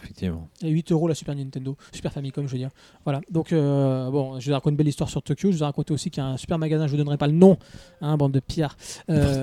[0.03, 0.49] Effectivement.
[0.63, 2.71] Et 8 euros la Super Nintendo, Super Famicom, je veux dire.
[3.05, 3.21] Voilà.
[3.31, 5.51] Donc, euh, bon, je vous ai raconté une belle histoire sur Tokyo.
[5.51, 7.27] Je vous ai raconté aussi qu'il y a un super magasin, je vous donnerai pas
[7.27, 7.57] le nom,
[8.01, 8.77] hein, bande de pillards.
[9.11, 9.43] Euh,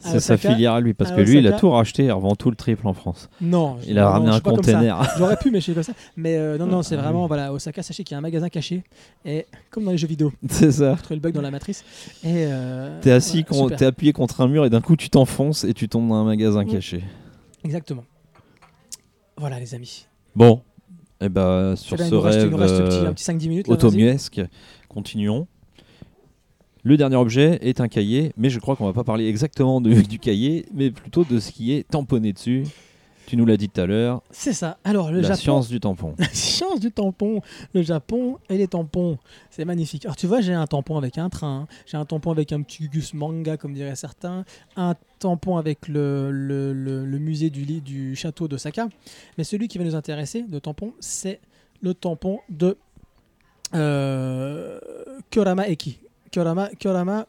[0.00, 2.34] C'est sa filière à lui, parce à que lui, il a tout racheté, il revend
[2.34, 3.28] tout le triple en France.
[3.40, 5.02] Non, Il a non, ramené un pas container.
[5.18, 5.92] J'aurais pu, mais je suis comme ça.
[6.16, 8.48] Mais euh, non, non, c'est Ah vraiment, voilà, Osaka, sachez qu'il y a un magasin
[8.48, 8.82] caché.
[9.24, 10.94] Et comme dans les jeux vidéo, C'est ça.
[10.94, 11.84] vous trouvez le bug dans la matrice.
[12.24, 13.78] Et euh, T'es assis, ouais, con- super.
[13.78, 16.24] t'es appuyé contre un mur et d'un coup tu t'enfonces et tu tombes dans un
[16.24, 16.70] magasin Mm.
[16.72, 17.04] caché.
[17.64, 18.04] Exactement.
[19.36, 20.06] Voilà, les amis.
[20.34, 20.62] Bon,
[21.20, 23.68] Et bah, sur Là, il ce rêve reste euh, un petit 5-10 minutes.
[23.68, 23.74] là,
[24.88, 25.46] continuons.
[26.84, 30.00] Le dernier objet est un cahier, mais je crois qu'on va pas parler exactement de-
[30.08, 32.64] du cahier, mais plutôt de ce qui est tamponné dessus.
[33.26, 34.78] Tu nous l'as dit tout à l'heure, C'est ça.
[34.84, 35.40] Alors, le la Japon.
[35.40, 36.14] science du tampon.
[36.18, 37.40] La science du tampon,
[37.72, 39.16] le Japon et les tampons,
[39.50, 40.04] c'est magnifique.
[40.04, 42.88] Alors tu vois, j'ai un tampon avec un train, j'ai un tampon avec un petit
[42.88, 44.44] gus manga comme diraient certains,
[44.76, 48.88] un tampon avec le, le, le- le musée du, lit du château d'Osaka.
[49.38, 51.40] Mais celui qui va nous intéresser de tampon, c'est
[51.80, 52.76] le tampon de
[53.74, 54.78] euh,
[55.30, 55.98] Kurama Eki.
[56.30, 57.26] Kurama, Kurama,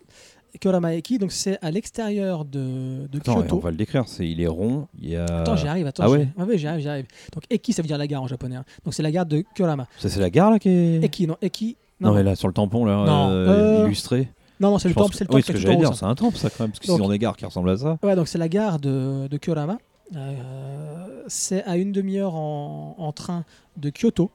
[0.59, 3.55] Kurama Eki, donc c'est à l'extérieur de, de Attends, Kyoto.
[3.57, 4.03] on va le décrire.
[4.07, 4.87] C'est, il est rond.
[5.01, 5.25] Il y a.
[5.25, 6.03] Attends, j'y arrive, attends.
[6.03, 7.05] Ah ouais ouais, j'y arrive, j'y arrive.
[7.33, 8.55] Donc Eki, ça veut dire la gare en japonais.
[8.55, 8.65] hein.
[8.85, 9.87] Donc c'est la gare de Kurama.
[9.97, 11.03] Ça, c'est la gare là qui est.
[11.03, 11.75] Eki, non, Eki.
[11.99, 14.27] Non, Non, mais là sur le tampon là, Non, euh, euh, illustré.
[14.59, 16.15] non, non, c'est le temple, que- c'est le Oui, ce que j'allais dire, c'est un
[16.15, 17.97] temple ça quand même, parce s'ils ont des gares qui ressemblent à ça.
[18.03, 19.77] Ouais, donc c'est la gare de, de Kurama.
[20.15, 23.45] Euh, c'est à une demi-heure en, en train
[23.77, 24.29] de Kyoto.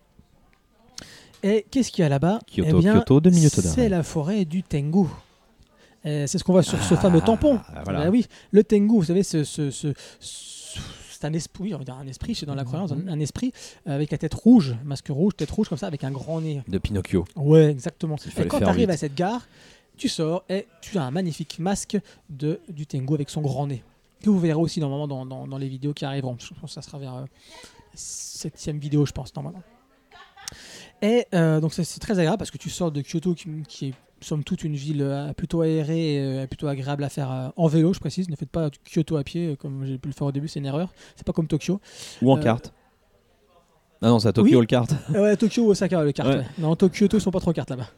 [1.42, 2.40] Et qu'est-ce qu'il y a là-bas?
[2.52, 3.60] Kyoto, Eh bien, Kyoto, deux minutes.
[3.60, 5.06] C'est la forêt du Tengu.
[6.04, 7.60] Et C'est ce qu'on voit sur ce fameux tampon.
[7.74, 8.04] Ah, voilà.
[8.04, 10.78] Bah oui, le Tengu, vous savez, ce, ce- ce- ce-
[11.10, 13.52] c'est un esprit, on va dire un esprit, c'est dans la croyance, un, un esprit
[13.88, 16.62] euh, avec la tête rouge, masque rouge, tête rouge comme ça, avec un grand nez.
[16.68, 17.24] De Pinocchio.
[17.34, 18.14] Ouais, exactement.
[18.36, 18.90] Et quand tu arrives vite.
[18.90, 19.46] à cette gare,
[19.96, 21.98] tu sors et tu as un magnifique masque
[22.30, 23.82] de, du Tengu avec son grand nez.
[24.22, 26.36] Que vous verrez aussi normalement dans, dans, dans les vidéos qui arriveront.
[26.38, 27.24] Je pense que ça sera vers euh,
[27.94, 29.62] septième vidéo, je pense, normalement.
[31.02, 33.88] Et euh, donc c'est c'est très agréable parce que tu sors de Kyoto qui, qui
[33.88, 37.48] est somme toute une ville euh, plutôt aérée et euh, plutôt agréable à faire euh,
[37.56, 38.28] en vélo, je précise.
[38.28, 40.66] Ne faites pas Kyoto à pied comme j'ai pu le faire au début, c'est une
[40.66, 40.92] erreur.
[41.16, 41.80] C'est pas comme Tokyo.
[42.22, 42.72] Ou en Euh, carte.
[44.00, 44.60] Ah non, c'est à Tokyo oui.
[44.60, 44.94] le kart.
[45.14, 46.28] Euh, ouais, Tokyo ou Osaka, le kart.
[46.28, 46.36] Ouais.
[46.36, 46.46] ouais.
[46.58, 47.88] Non, Tokyo, Kyoto, ils sont pas trop cartes là-bas.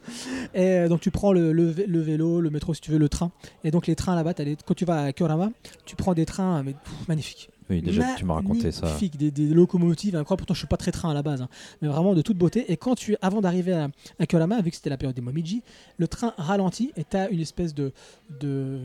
[0.54, 3.08] Et donc tu prends le, le vé- le vélo, le métro si tu veux, le
[3.10, 3.30] train.
[3.64, 4.32] Et donc les trains là-bas,
[4.66, 5.50] quand tu vas à Kurama,
[5.84, 7.50] tu prends des trains mais, pff, magnifiques.
[7.70, 8.86] Oui, déjà, tu m'as raconté ça.
[8.86, 10.40] Magnifiques, des, des locomotives incroyables.
[10.40, 11.48] Pourtant, je suis pas très train à la base, hein.
[11.80, 12.70] mais vraiment de toute beauté.
[12.72, 15.62] Et quand tu, avant d'arriver à, à Kurama, vu que c'était la période des Momiji,
[15.96, 17.92] le train ralentit et t'as une espèce de,
[18.40, 18.80] de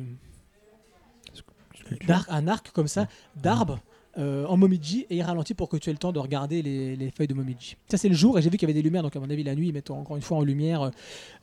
[2.29, 3.79] un arc comme ça d'arbre
[4.17, 6.95] euh, en Momiji et il ralentit pour que tu aies le temps de regarder les,
[6.95, 7.75] les feuilles de Momiji.
[7.89, 9.29] Ça c'est le jour et j'ai vu qu'il y avait des lumières donc à mon
[9.29, 10.91] avis la nuit ils mettent encore une fois en lumière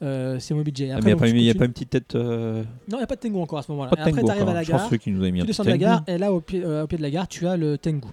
[0.02, 0.90] euh, ces Momiji.
[0.90, 1.12] Ah, il n'y
[1.50, 2.14] a, pas une petite tête.
[2.14, 3.90] euh, Non il n'y a pas de Tengu encore à ce moment-là.
[3.92, 5.70] Après tu arrives à la Je pense gare, qui nous avaient mis tu descends de
[5.70, 7.78] la gare et là au pied, euh, au pied de la gare tu as le
[7.78, 8.08] Tengu.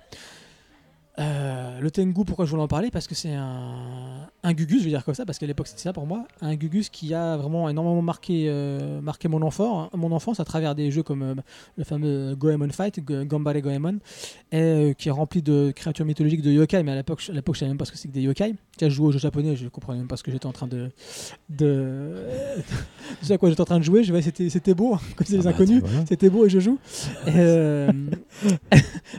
[1.20, 2.92] Euh, le Tengu, pourquoi je voulais en parler?
[2.92, 5.82] Parce que c'est un, un Gugus, je vais dire comme ça, parce qu'à l'époque c'était
[5.82, 10.12] ça pour moi, un Gugus qui a vraiment énormément marqué, euh, marqué mon, enfant, mon
[10.14, 11.36] enfance à travers des jeux comme euh,
[11.78, 14.00] le fameux Goemon Fight, Gambare Goemon,
[14.54, 17.70] et, qui est rempli de créatures mythologiques de yokai, mais à l'époque, je- je savais
[17.70, 18.56] même pas ce que c'est que des yokai.
[18.78, 20.68] Tu as joué au jeu japonais, je comprenais même pas ce que j'étais en train
[20.68, 20.90] de.
[21.50, 22.14] de...
[23.20, 25.28] tu sais à quoi j'étais en train de jouer, je vais, c'était, beau, hein, comme
[25.28, 25.82] c'est les Ah bah, inconnus.
[25.84, 26.06] voilà.
[26.08, 26.78] C'était beau et je joue.
[27.28, 27.32] Et,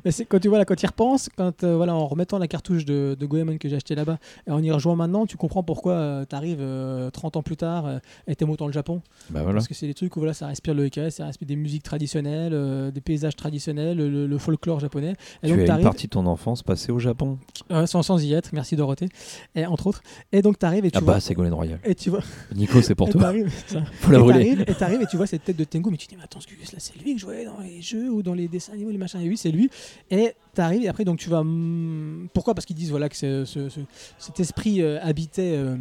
[0.05, 3.16] mais quand tu vois là, quand y repenses, quand euh, en remettant la cartouche de,
[3.18, 6.34] de Goemon que j'ai acheté là-bas et en y rejoignant maintenant, tu comprends pourquoi tu
[6.36, 6.64] arrives
[7.12, 9.03] 30 ans plus tard euh, et t'aimes autant le Japon.
[9.30, 9.55] Bah voilà.
[9.59, 11.82] Parce que c'est des trucs où voilà, ça respire le yokai, ça respire des musiques
[11.82, 15.14] traditionnelles, euh, des paysages traditionnels, le, le folklore japonais.
[15.43, 17.38] Et Tu donc as une partie de ton enfance passée au Japon.
[17.70, 19.09] euh, sans, sans y être, merci Dorothée,
[19.55, 20.03] et entre autres.
[20.32, 21.14] Et donc t'arrives et tu Ah vois.
[21.14, 21.78] bah, c'est Golden Royal.
[21.84, 22.20] et tu vois.
[22.55, 23.32] Nico, c'est pour et toi.
[24.01, 24.38] Faut la Et brûler.
[24.45, 26.24] t'arrives- Et t'arrives et tu vois cette tête de Tengu, mais tu te dis, mais
[26.24, 28.72] attends, ce là, c'est lui que je voyais dans les jeux ou dans les dessins
[28.72, 29.20] animés, les machins.
[29.20, 29.70] Et oui, c'est lui.
[30.11, 31.42] Et t'arrives et après, donc tu vas.
[32.34, 32.55] Pourquoi?
[32.55, 33.80] Parce qu'ils disent voilà, que c'est- ce- ce-
[34.18, 35.76] cet esprit euh, habitait, euh,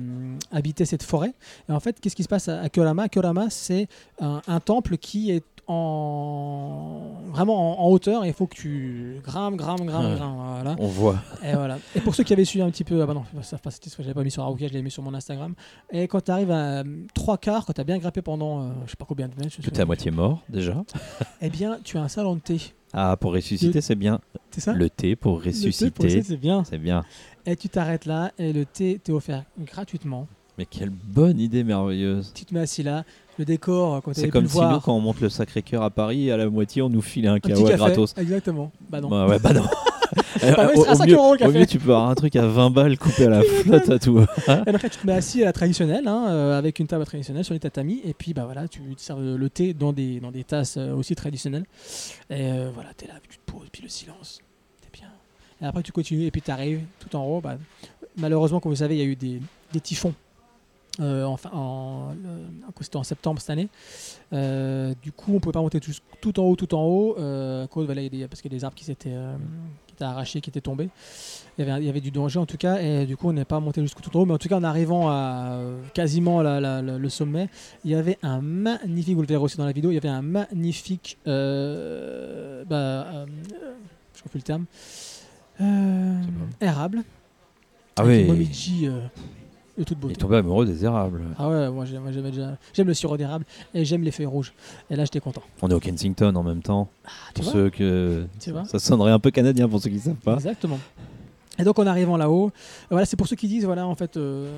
[0.51, 1.33] habitait cette forêt.
[1.67, 3.87] Et en fait, qu'est-ce qui se passe à, à Kurama Kurama, c'est
[4.19, 9.17] un, un temple qui est en vraiment en, en hauteur et il faut que tu
[9.23, 10.15] grimpes, grimpes, grimpes, Ouais.
[10.15, 10.75] grimpes, voilà.
[10.79, 11.19] On voit.
[11.43, 11.77] Et voilà.
[11.95, 13.89] Et pour ceux qui avaient suivi un petit peu, ah bah non, ça pas c'était
[13.99, 15.53] j'avais pas mis sur Aruka, je l'avais mis sur mon Instagram.
[15.91, 18.69] Et quand tu arrives à euh, trois quarts, quand tu as bien grimpé pendant euh,
[18.85, 20.83] je sais pas combien de mètres, je Que sais t'es à moitié mort déjà.
[21.41, 22.59] eh bien, tu as un salon de thé.
[22.93, 24.19] Ah, pour ressusciter, c'est bien.
[24.51, 26.63] C'est ça Le thé pour ressusciter, c'est bien.
[26.63, 27.03] c'est bien.
[27.45, 30.27] Et tu t'arrêtes là et le thé t'est offert gratuitement.
[30.57, 32.33] Mais quelle bonne idée merveilleuse.
[32.33, 33.05] Tu te mets assis là,
[33.37, 36.29] le décor, quand C'est comme si voir, nous, quand on monte le Sacré-Cœur à Paris,
[36.31, 38.13] à la moitié, on nous filait un un kawa gratos.
[38.17, 38.71] Exactement.
[38.89, 39.09] Bah non.
[39.09, 39.63] Bah ouais, bah non.
[40.41, 42.45] Bah ouais, au, au 5 mieux, euros au mieux, tu peux avoir un truc à
[42.45, 44.19] 20 balles coupé à la flotte à tout.
[44.67, 47.43] Et là, tu te mets assis à la traditionnelle, hein, euh, avec une table traditionnelle
[47.43, 50.31] sur les tatamis, et puis bah voilà, tu te sers le, thé dans des, dans
[50.31, 51.65] des tasses euh, aussi traditionnelles.
[52.29, 54.39] Et euh, voilà, t'es là, tu te poses, puis le silence,
[54.81, 55.09] t'es bien.
[55.61, 57.41] Et après, tu continues, et puis tu arrives tout en haut.
[57.41, 57.57] Bah,
[58.17, 59.41] malheureusement, comme vous savez, il y a eu des,
[59.73, 60.13] des typhons.
[60.99, 62.09] Euh, enfin, en,
[62.81, 63.69] c'était en septembre cette année.
[64.33, 67.67] Euh, du coup, on pouvait pas monter tout, tout en haut, tout en haut, euh,
[67.67, 69.35] cause, voilà, il y a des- parce qu'il y a des arbres qui s'étaient euh,
[70.01, 70.89] arrachés, qui étaient tombés.
[71.57, 73.33] Il y, avait, il y avait du danger en tout cas, et du coup on
[73.33, 75.81] n'est pas monté jusqu'au tout en haut, mais en tout cas en arrivant à euh,
[75.93, 77.49] quasiment la- la- la- le sommet,
[77.83, 80.07] il y avait un magnifique, vous le verrez aussi dans la vidéo, il y avait
[80.09, 81.31] un magnifique, bah,
[84.15, 84.65] je ne plus le terme,
[86.61, 87.03] érable.
[87.97, 88.23] Ah oui.
[88.23, 88.87] Momiji
[89.79, 90.13] de toute beauté.
[90.13, 91.21] est tombé amoureux des érables.
[91.37, 92.57] Ah ouais, moi j'aime déjà.
[92.77, 94.53] Le sirop d'érable et j'aime les feuilles rouges.
[94.89, 95.41] Et là j'étais content.
[95.61, 96.89] On est au Kensington en même temps.
[97.05, 98.25] Ah, tu Pour vois ceux que.
[98.39, 100.35] Tu vois Ça sonnerait un peu canadien pour ceux qui savent pas.
[100.35, 100.79] Exactement.
[101.57, 102.51] Et donc en arrivant là-haut,
[102.89, 104.17] voilà, c'est pour ceux qui disent voilà en fait.
[104.17, 104.51] euh,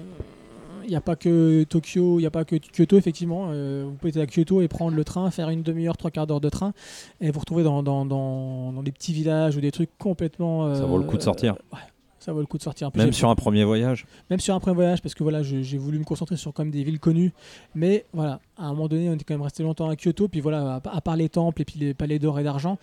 [0.84, 3.50] il n'y a pas que Tokyo, il n'y a pas que Kyoto, effectivement.
[3.52, 6.26] Euh, vous pouvez être à Kyoto et prendre le train, faire une demi-heure, trois quarts
[6.26, 6.74] d'heure de train,
[7.22, 10.74] et vous retrouver dans, dans, dans, dans des petits villages ou des trucs complètement.
[10.74, 11.54] Ça vaut le coup de euh, sortir.
[11.72, 11.80] ouais,
[12.22, 12.92] ça vaut le coup de sortir.
[12.92, 14.06] Plus, Même sur un premier voyage.
[14.30, 16.72] même sur un premier voyage, parce que voilà, j'ai voulu me concentrer sur quand même
[16.72, 17.34] des villes connues.
[17.76, 20.28] Mais voilà, à un moment donné, on est quand même resté longtemps à Kyoto.
[20.28, 22.78] Puis voilà, à, à part les temples et puis les palais d'or et d'argent,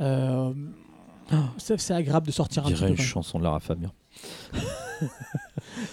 [0.00, 0.52] euh,
[1.56, 2.98] c'est c'est agréable de sortir un petit dirais peu.
[2.98, 3.90] une chanson de Lara Fabian.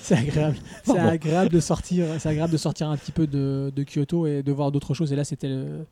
[0.02, 0.58] C'est agréable.
[0.84, 2.06] C'est agréable de sortir.
[2.20, 5.14] C'est agréable de sortir un petit peu de, de Kyoto et de voir d'autres choses.
[5.14, 5.86] Et là, c'était le.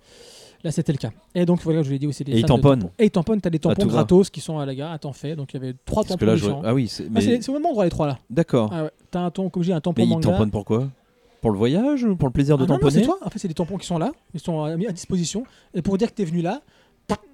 [0.64, 1.12] Là, c'était le cas.
[1.36, 2.24] Et donc, voilà, je vous l'ai dit aussi.
[2.24, 2.82] des Et ils de tamponnent.
[2.82, 2.94] tampons.
[2.98, 3.42] Et ils tamponnent.
[3.42, 3.94] T'as des tampons tout va.
[3.94, 5.36] gratos qui sont à la gare, à temps fait.
[5.36, 6.50] Donc, il y avait trois Parce tampons là, je...
[6.64, 7.04] Ah oui, c'est.
[7.04, 7.22] Ah, Mais...
[7.22, 8.18] c'est c'est au même endroit, les trois là.
[8.30, 8.70] D'accord.
[8.74, 8.92] Ah ouais.
[9.12, 10.90] T'as un tampon, comme je dis, un tampon mais ils tamponnent pourquoi
[11.42, 13.20] Pour le voyage ou Pour le plaisir de Ah non, non, tamponner c'est toi.
[13.24, 15.44] En fait, c'est des tampons qui sont là, ils sont euh, mis à disposition.
[15.74, 16.62] Et pour dire que tu es venu là,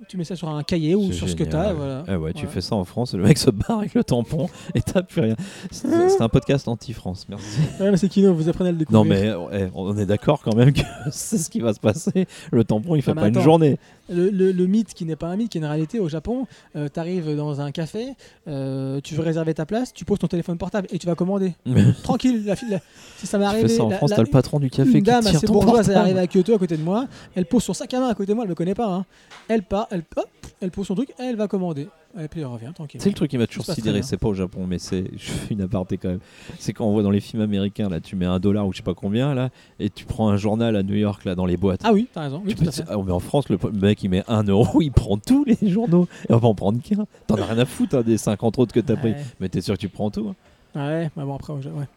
[0.08, 1.74] tu mets ça sur un cahier ou sur ce que tu as.
[1.74, 2.04] Voilà.
[2.08, 2.52] Ah ouais, tu Voilà.
[2.54, 5.36] fais ça en France, le mec se barre avec le tampon et t'as plus rien.
[5.72, 7.60] C'est un podcast anti-France, merci.
[7.80, 9.04] Ouais, mais c'est Kino, vous apprenez à le découvrir.
[9.04, 12.28] Non mais eh, on est d'accord quand même que c'est ce qui va se passer.
[12.52, 13.80] Le tampon, il fait pas une journée.
[14.14, 16.46] Le, le- le mythe qui n'est pas un mythe, qui est une réalité au Japon,
[16.76, 18.14] tu arrives dans un café,
[18.48, 21.54] euh, tu veux réserver ta place, tu poses ton téléphone portable et tu vas commander.
[22.04, 22.80] Tranquille, la la-
[23.18, 23.68] Si ça m'est arrivé.
[23.70, 25.54] ça en la- France, t'as le patron du café une qui dame tire assez ton
[25.54, 26.06] bourgeoise est portable.
[26.06, 27.08] arrivée à Kyoto à côté de moi.
[27.36, 28.88] Elle pose son sac à main à côté de moi, elle me connaît pas.
[28.94, 29.06] hein.
[29.48, 30.28] Elle part, elle, hop,
[30.62, 31.88] elle pose son truc, elle va commander.
[32.20, 33.02] Et puis elle revient tranquille.
[33.02, 35.06] C'est le truc qui m'a toujours sidéré, c'est pas au Japon, mais c'est.
[35.50, 36.20] Une aparté quand même.
[36.60, 38.78] C'est quand on voit dans les films américains, là, tu mets un dollar ou je
[38.78, 39.50] sais pas combien, là,
[39.80, 41.82] et tu prends un journal à New York, là, dans les boîtes.
[41.84, 42.44] Ah oui, t'as raison.
[42.46, 42.84] Oui, Tu tout à peux- fait.
[42.88, 46.08] ah, mais en France, le mec il met 1 euro, il prend tous les journaux
[46.30, 47.06] et on va en prendre qu'un.
[47.26, 49.14] T'en as rien à foutre hein, des 50 autres que t'as pris.
[49.40, 50.36] Mais t'es sûr que tu prends tout hein
[50.76, 51.88] Ouais, mais bon après, ouais.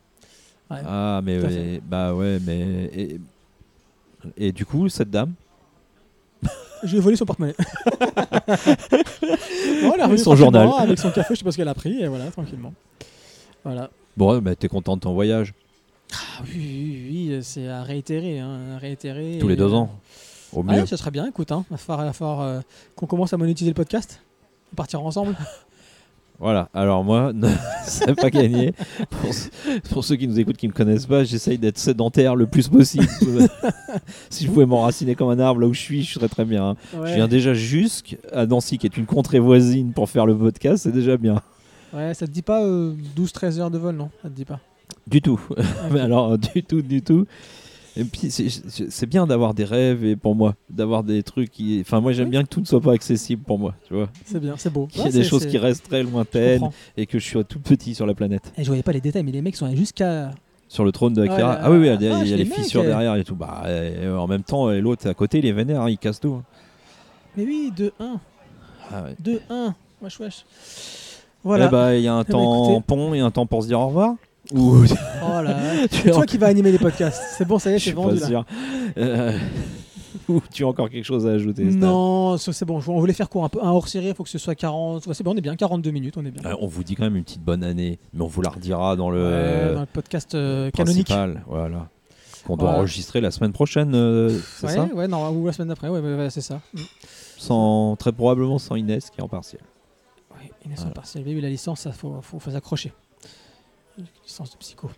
[0.70, 2.90] Ah, mais ouais, bah ouais, mais.
[2.94, 3.20] Et,
[4.36, 5.32] et du coup, cette dame,
[6.82, 7.54] Je lui ai volé son porte-monnaie.
[7.58, 7.64] bon,
[9.94, 10.68] elle est revenue Son journal.
[10.78, 12.74] Avec son café, je sais pas ce qu'elle a pris, et voilà, tranquillement.
[13.64, 13.90] Voilà.
[14.16, 15.54] bon, ouais, bah, t'es content de ton voyage
[16.12, 18.38] Ah oui, oui, oui, oui, c'est à réitérer.
[18.38, 19.90] Hein, à réitérer tous les deux euh, ans,
[20.52, 20.80] au mieux.
[20.80, 22.60] Ouais, ça serait bien, écoute, hein, il va falloir, euh,
[22.94, 24.20] qu'on commence à monétiser le podcast.
[24.72, 25.36] On partira ensemble.
[26.38, 27.32] Voilà, alors moi,
[27.86, 28.72] c'est pas gagné.
[29.08, 29.48] Pour, ce-
[29.90, 33.06] pour ceux qui nous écoutent, qui me connaissent pas, j'essaye d'être sédentaire le plus possible.
[34.30, 36.70] si je pouvais m'enraciner comme un arbre là où je suis, je serais très bien.
[36.70, 36.76] hein.
[36.94, 40.82] Ouais, Je viens déjà jusqu'à Nancy, qui est une contrée voisine, pour faire le podcast,
[40.84, 41.40] c'est déjà bien.
[41.94, 44.10] ouais, ça te dit pas euh, 12-13 heures de vol, non?
[44.22, 44.60] Ça te dit pas?
[45.06, 45.40] Du tout.
[45.92, 47.26] Mais alors, du tout, du tout.
[47.96, 51.78] Et puis, c'est- bien d'avoir des rêves et pour moi, d'avoir des trucs qui.
[51.80, 52.30] Enfin, moi, j'aime Oui.
[52.32, 54.08] bien que tout ne soit pas accessible pour moi, tu vois.
[54.26, 54.86] C'est bien, c'est beau.
[54.86, 57.42] Qu'il y Ouais, ait des c'est- choses qui restent très lointaines et que je suis
[57.44, 58.52] tout petit sur la planète.
[58.58, 60.30] Et je voyais pas les détails, mais les mecs sont allés jusqu'à.
[60.68, 61.58] Sur le trône de Ouais, Akira.
[61.62, 62.86] ah oui, oui, il y a, la des- il y a vache, les fissures euh.
[62.86, 63.36] derrière et tout.
[63.36, 63.62] Bah,
[64.18, 66.42] en même temps, l'autre à côté, il est vénère, hein, il casse tout.
[67.36, 68.18] Mais oui, 2-1.
[68.92, 69.14] Ah ouais.
[69.22, 69.74] 2-1.
[70.02, 70.44] Wesh, wesh.
[71.44, 71.66] Voilà.
[71.66, 72.84] Eh bah, il y a un bah, temps écoutez.
[72.86, 74.16] pont et un temps pour se dire au revoir.
[74.54, 74.84] Ou
[75.22, 75.56] Oh là.
[75.90, 77.22] tu C'est es toi qui vas animer les podcasts.
[77.36, 78.26] C'est bon, ça y est, Je c'est suis vendu pas là.
[78.26, 78.44] sûr.
[78.98, 79.38] Euh,
[80.28, 82.80] Ou tu as encore quelque chose à ajouter Non, c'est bon.
[82.88, 83.60] On voulait faire court un peu.
[83.62, 85.06] Un hors série, il faut que ce soit 40.
[85.06, 85.54] Ouais, c'est bon, on est bien.
[85.54, 86.42] 42 minutes, on est bien.
[86.50, 88.96] Euh, On vous dit quand même une petite bonne année, mais on vous la redira
[88.96, 91.06] dans le Ouais, dans le podcast euh, canonique.
[91.06, 91.44] principal.
[91.46, 91.88] Voilà.
[92.44, 95.68] Qu'on doit enregistrer la semaine prochaine, euh, c'est Ouais, ça ouais, non, ou la semaine
[95.68, 96.60] d'après, ouais, c'est ça.
[96.74, 96.78] Mm.
[97.38, 99.60] sans, Très probablement sans Inès qui est en partiel.
[100.32, 100.90] Ouais, Inès Voilà.
[100.90, 101.24] en partiel.
[101.26, 102.92] Oui, la licence, ça faut, faut, faut s'accrocher.
[104.24, 104.90] Licence de psycho.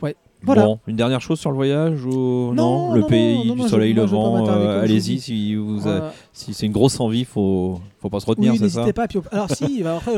[0.00, 0.16] Ouais.
[0.44, 0.64] Voilà.
[0.64, 3.92] Bon, une dernière chose sur le voyage ou Non, le non, pays non, du soleil
[3.92, 6.12] levant euh, Allez-y si vous a- Voilà.
[6.32, 8.80] si c'est une grosse envie, faut faut pas se retenir, Oui, c'est ça?
[8.80, 9.06] n'hésitez pas.
[9.06, 10.14] Puis, alors si, bah, après,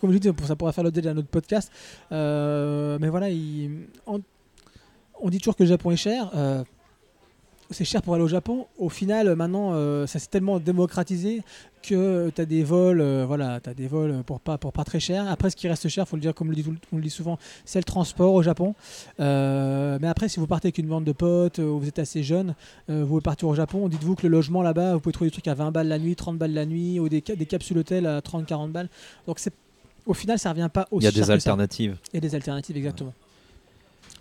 [0.00, 1.70] comme je dis, ça pourrait faire l'objet d'un autre podcast.
[2.10, 4.20] Euh, mais voilà, il- on,
[5.20, 6.30] on dit toujours que le Japon est cher.
[6.34, 6.64] euh,
[7.72, 8.66] c'est cher pour aller au Japon.
[8.78, 11.42] Au final, maintenant, euh, ça s'est tellement démocratisé
[11.82, 15.00] que tu as des vols, euh, voilà, tu des vols pour pas, pour pas très
[15.00, 15.26] cher.
[15.28, 16.96] Après, ce qui reste cher, faut le dire comme on le dit, tout le- on
[16.96, 18.74] le dit souvent, c'est le transport au Japon.
[19.18, 21.98] Euh, mais après, si vous partez avec une bande de potes, euh, ou vous êtes
[21.98, 22.54] assez jeune,
[22.88, 25.32] euh, vous pouvez partir au Japon, dites-vous que le logement là-bas, vous pouvez trouver des
[25.32, 28.06] trucs à 20 balles la nuit, 30 balles la nuit, ou des, des capsules hôtel
[28.06, 28.88] à 30-40 balles.
[29.26, 29.52] Donc c'est
[30.06, 31.96] au final, ça revient pas aussi Il y a des alternatives.
[32.12, 33.12] Il y a des alternatives, exactement.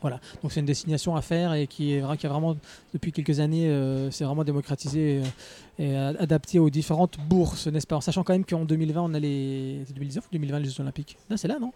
[0.02, 2.56] Voilà, donc c'est une destination à faire et qui est vra- qui a vraiment,
[2.94, 7.98] depuis quelques années, euh, c'est vraiment démocratisé euh, et adapté aux différentes bourses, n'est-ce pas?
[7.98, 9.82] En sachant quand même qu'en 2020, on a les.
[9.86, 11.18] C'est 2019 ou 2020 les Jeux Olympiques?
[11.30, 11.74] Non, c'est là, non?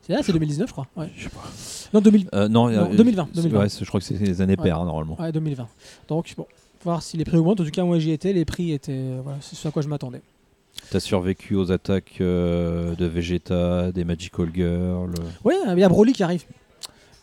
[0.00, 0.86] C'est là, c'est 2019, je crois.
[0.96, 1.10] Ouais.
[1.14, 1.42] Je sais pas.
[1.92, 3.58] Non, 2000 Euh, non, Non, euh, 2020, c'est- 2020.
[3.60, 4.62] ouais, je crois que c'est les années Ouais.
[4.64, 5.20] paires hein, normalement.
[5.20, 5.68] Ouais, 2020.
[6.08, 6.46] Donc, bon,
[6.82, 7.60] voir si les prix augmentent.
[7.60, 8.92] En tout cas, moi, j'y étais, les prix étaient.
[8.92, 10.22] euh, voilà, c'est ce à quoi je m'attendais.
[10.90, 15.12] T'as survécu aux attaques euh, de Vegeta, des Magical Girls.
[15.44, 16.44] Ouais, il y a Broly qui arrive.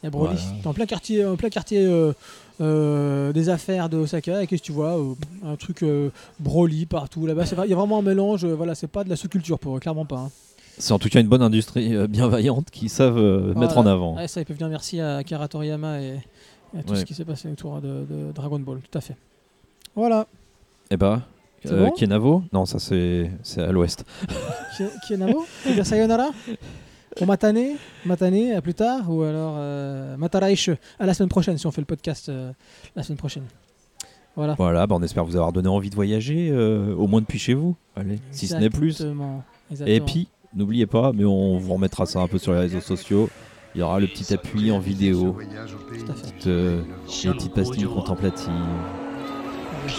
[0.05, 0.35] Il y a Broly.
[0.37, 0.57] Voilà.
[0.61, 2.13] T'es en plein quartier, en plein quartier euh,
[2.61, 4.43] euh, des affaires de Osaka.
[4.43, 7.25] Et qu'est-ce que tu vois euh, Un truc euh, Broly partout.
[7.25, 8.45] Là-bas, il y a vraiment un mélange.
[8.45, 10.17] euh, voilà, c'est pas de la sous-culture pour eux, clairement pas.
[10.17, 10.31] hein.
[10.77, 13.59] C'est en tout cas une bonne industrie euh, bienveillante qui savent euh, Voilà.
[13.61, 14.15] mettre en avant.
[14.15, 16.19] Ouais, ça, ils peuvent dire merci à Akira Toriyama et,
[16.75, 16.99] et à tout Ouais.
[16.99, 18.77] ce qui s'est passé autour de, de Dragon Ball.
[18.91, 19.15] Tout à fait.
[19.95, 20.27] Voilà.
[20.91, 21.21] Eh bah,
[21.63, 24.05] C'est euh, bon Kenavo Non, ça c'est à l'ouest.
[25.07, 25.45] Kienavo?
[25.63, 26.27] Tu veux dire sayonara?
[27.22, 31.66] Au matane Matane, à plus tard Ou alors euh, Mataraïche à la semaine prochaine si
[31.66, 32.51] on fait le podcast euh,
[32.95, 33.43] la semaine prochaine.
[34.36, 34.55] Voilà.
[34.57, 37.53] Voilà, bah, on espère vous avoir donné envie de voyager, euh, au moins depuis chez
[37.53, 37.76] vous.
[37.95, 39.01] Allez, si ce n'est plus.
[39.01, 39.43] Exactement.
[39.86, 43.30] Et puis, n'oubliez pas, mais on vous remettra ça un peu sur les réseaux sociaux.
[43.76, 46.22] Il y aura le petit appui en vidéo, Tout à fait.
[46.22, 46.82] petite, euh,
[47.24, 48.51] les petites pastilles contemplatives.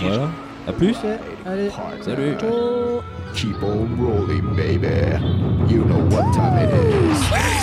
[0.00, 0.30] Voilà,
[0.66, 0.96] à plus.
[1.44, 1.70] Allez.
[2.02, 3.02] Salut Ciao.
[3.34, 5.18] Keep on rolling, baby.
[5.68, 7.55] You know what time it is.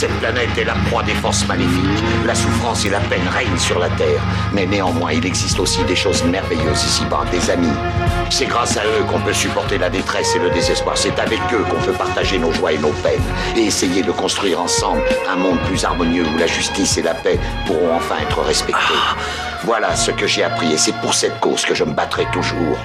[0.00, 2.02] Cette planète est la proie des forces maléfiques.
[2.24, 4.22] La souffrance et la peine règnent sur la Terre.
[4.54, 7.68] Mais néanmoins, il existe aussi des choses merveilleuses ici-bas, des amis.
[8.30, 10.96] C'est grâce à eux qu'on peut supporter la détresse et le désespoir.
[10.96, 13.20] C'est avec eux qu'on peut partager nos joies et nos peines.
[13.56, 17.38] Et essayer de construire ensemble un monde plus harmonieux où la justice et la paix
[17.66, 18.78] pourront enfin être respectées.
[19.64, 22.78] Voilà ce que j'ai appris et c'est pour cette cause que je me battrai toujours.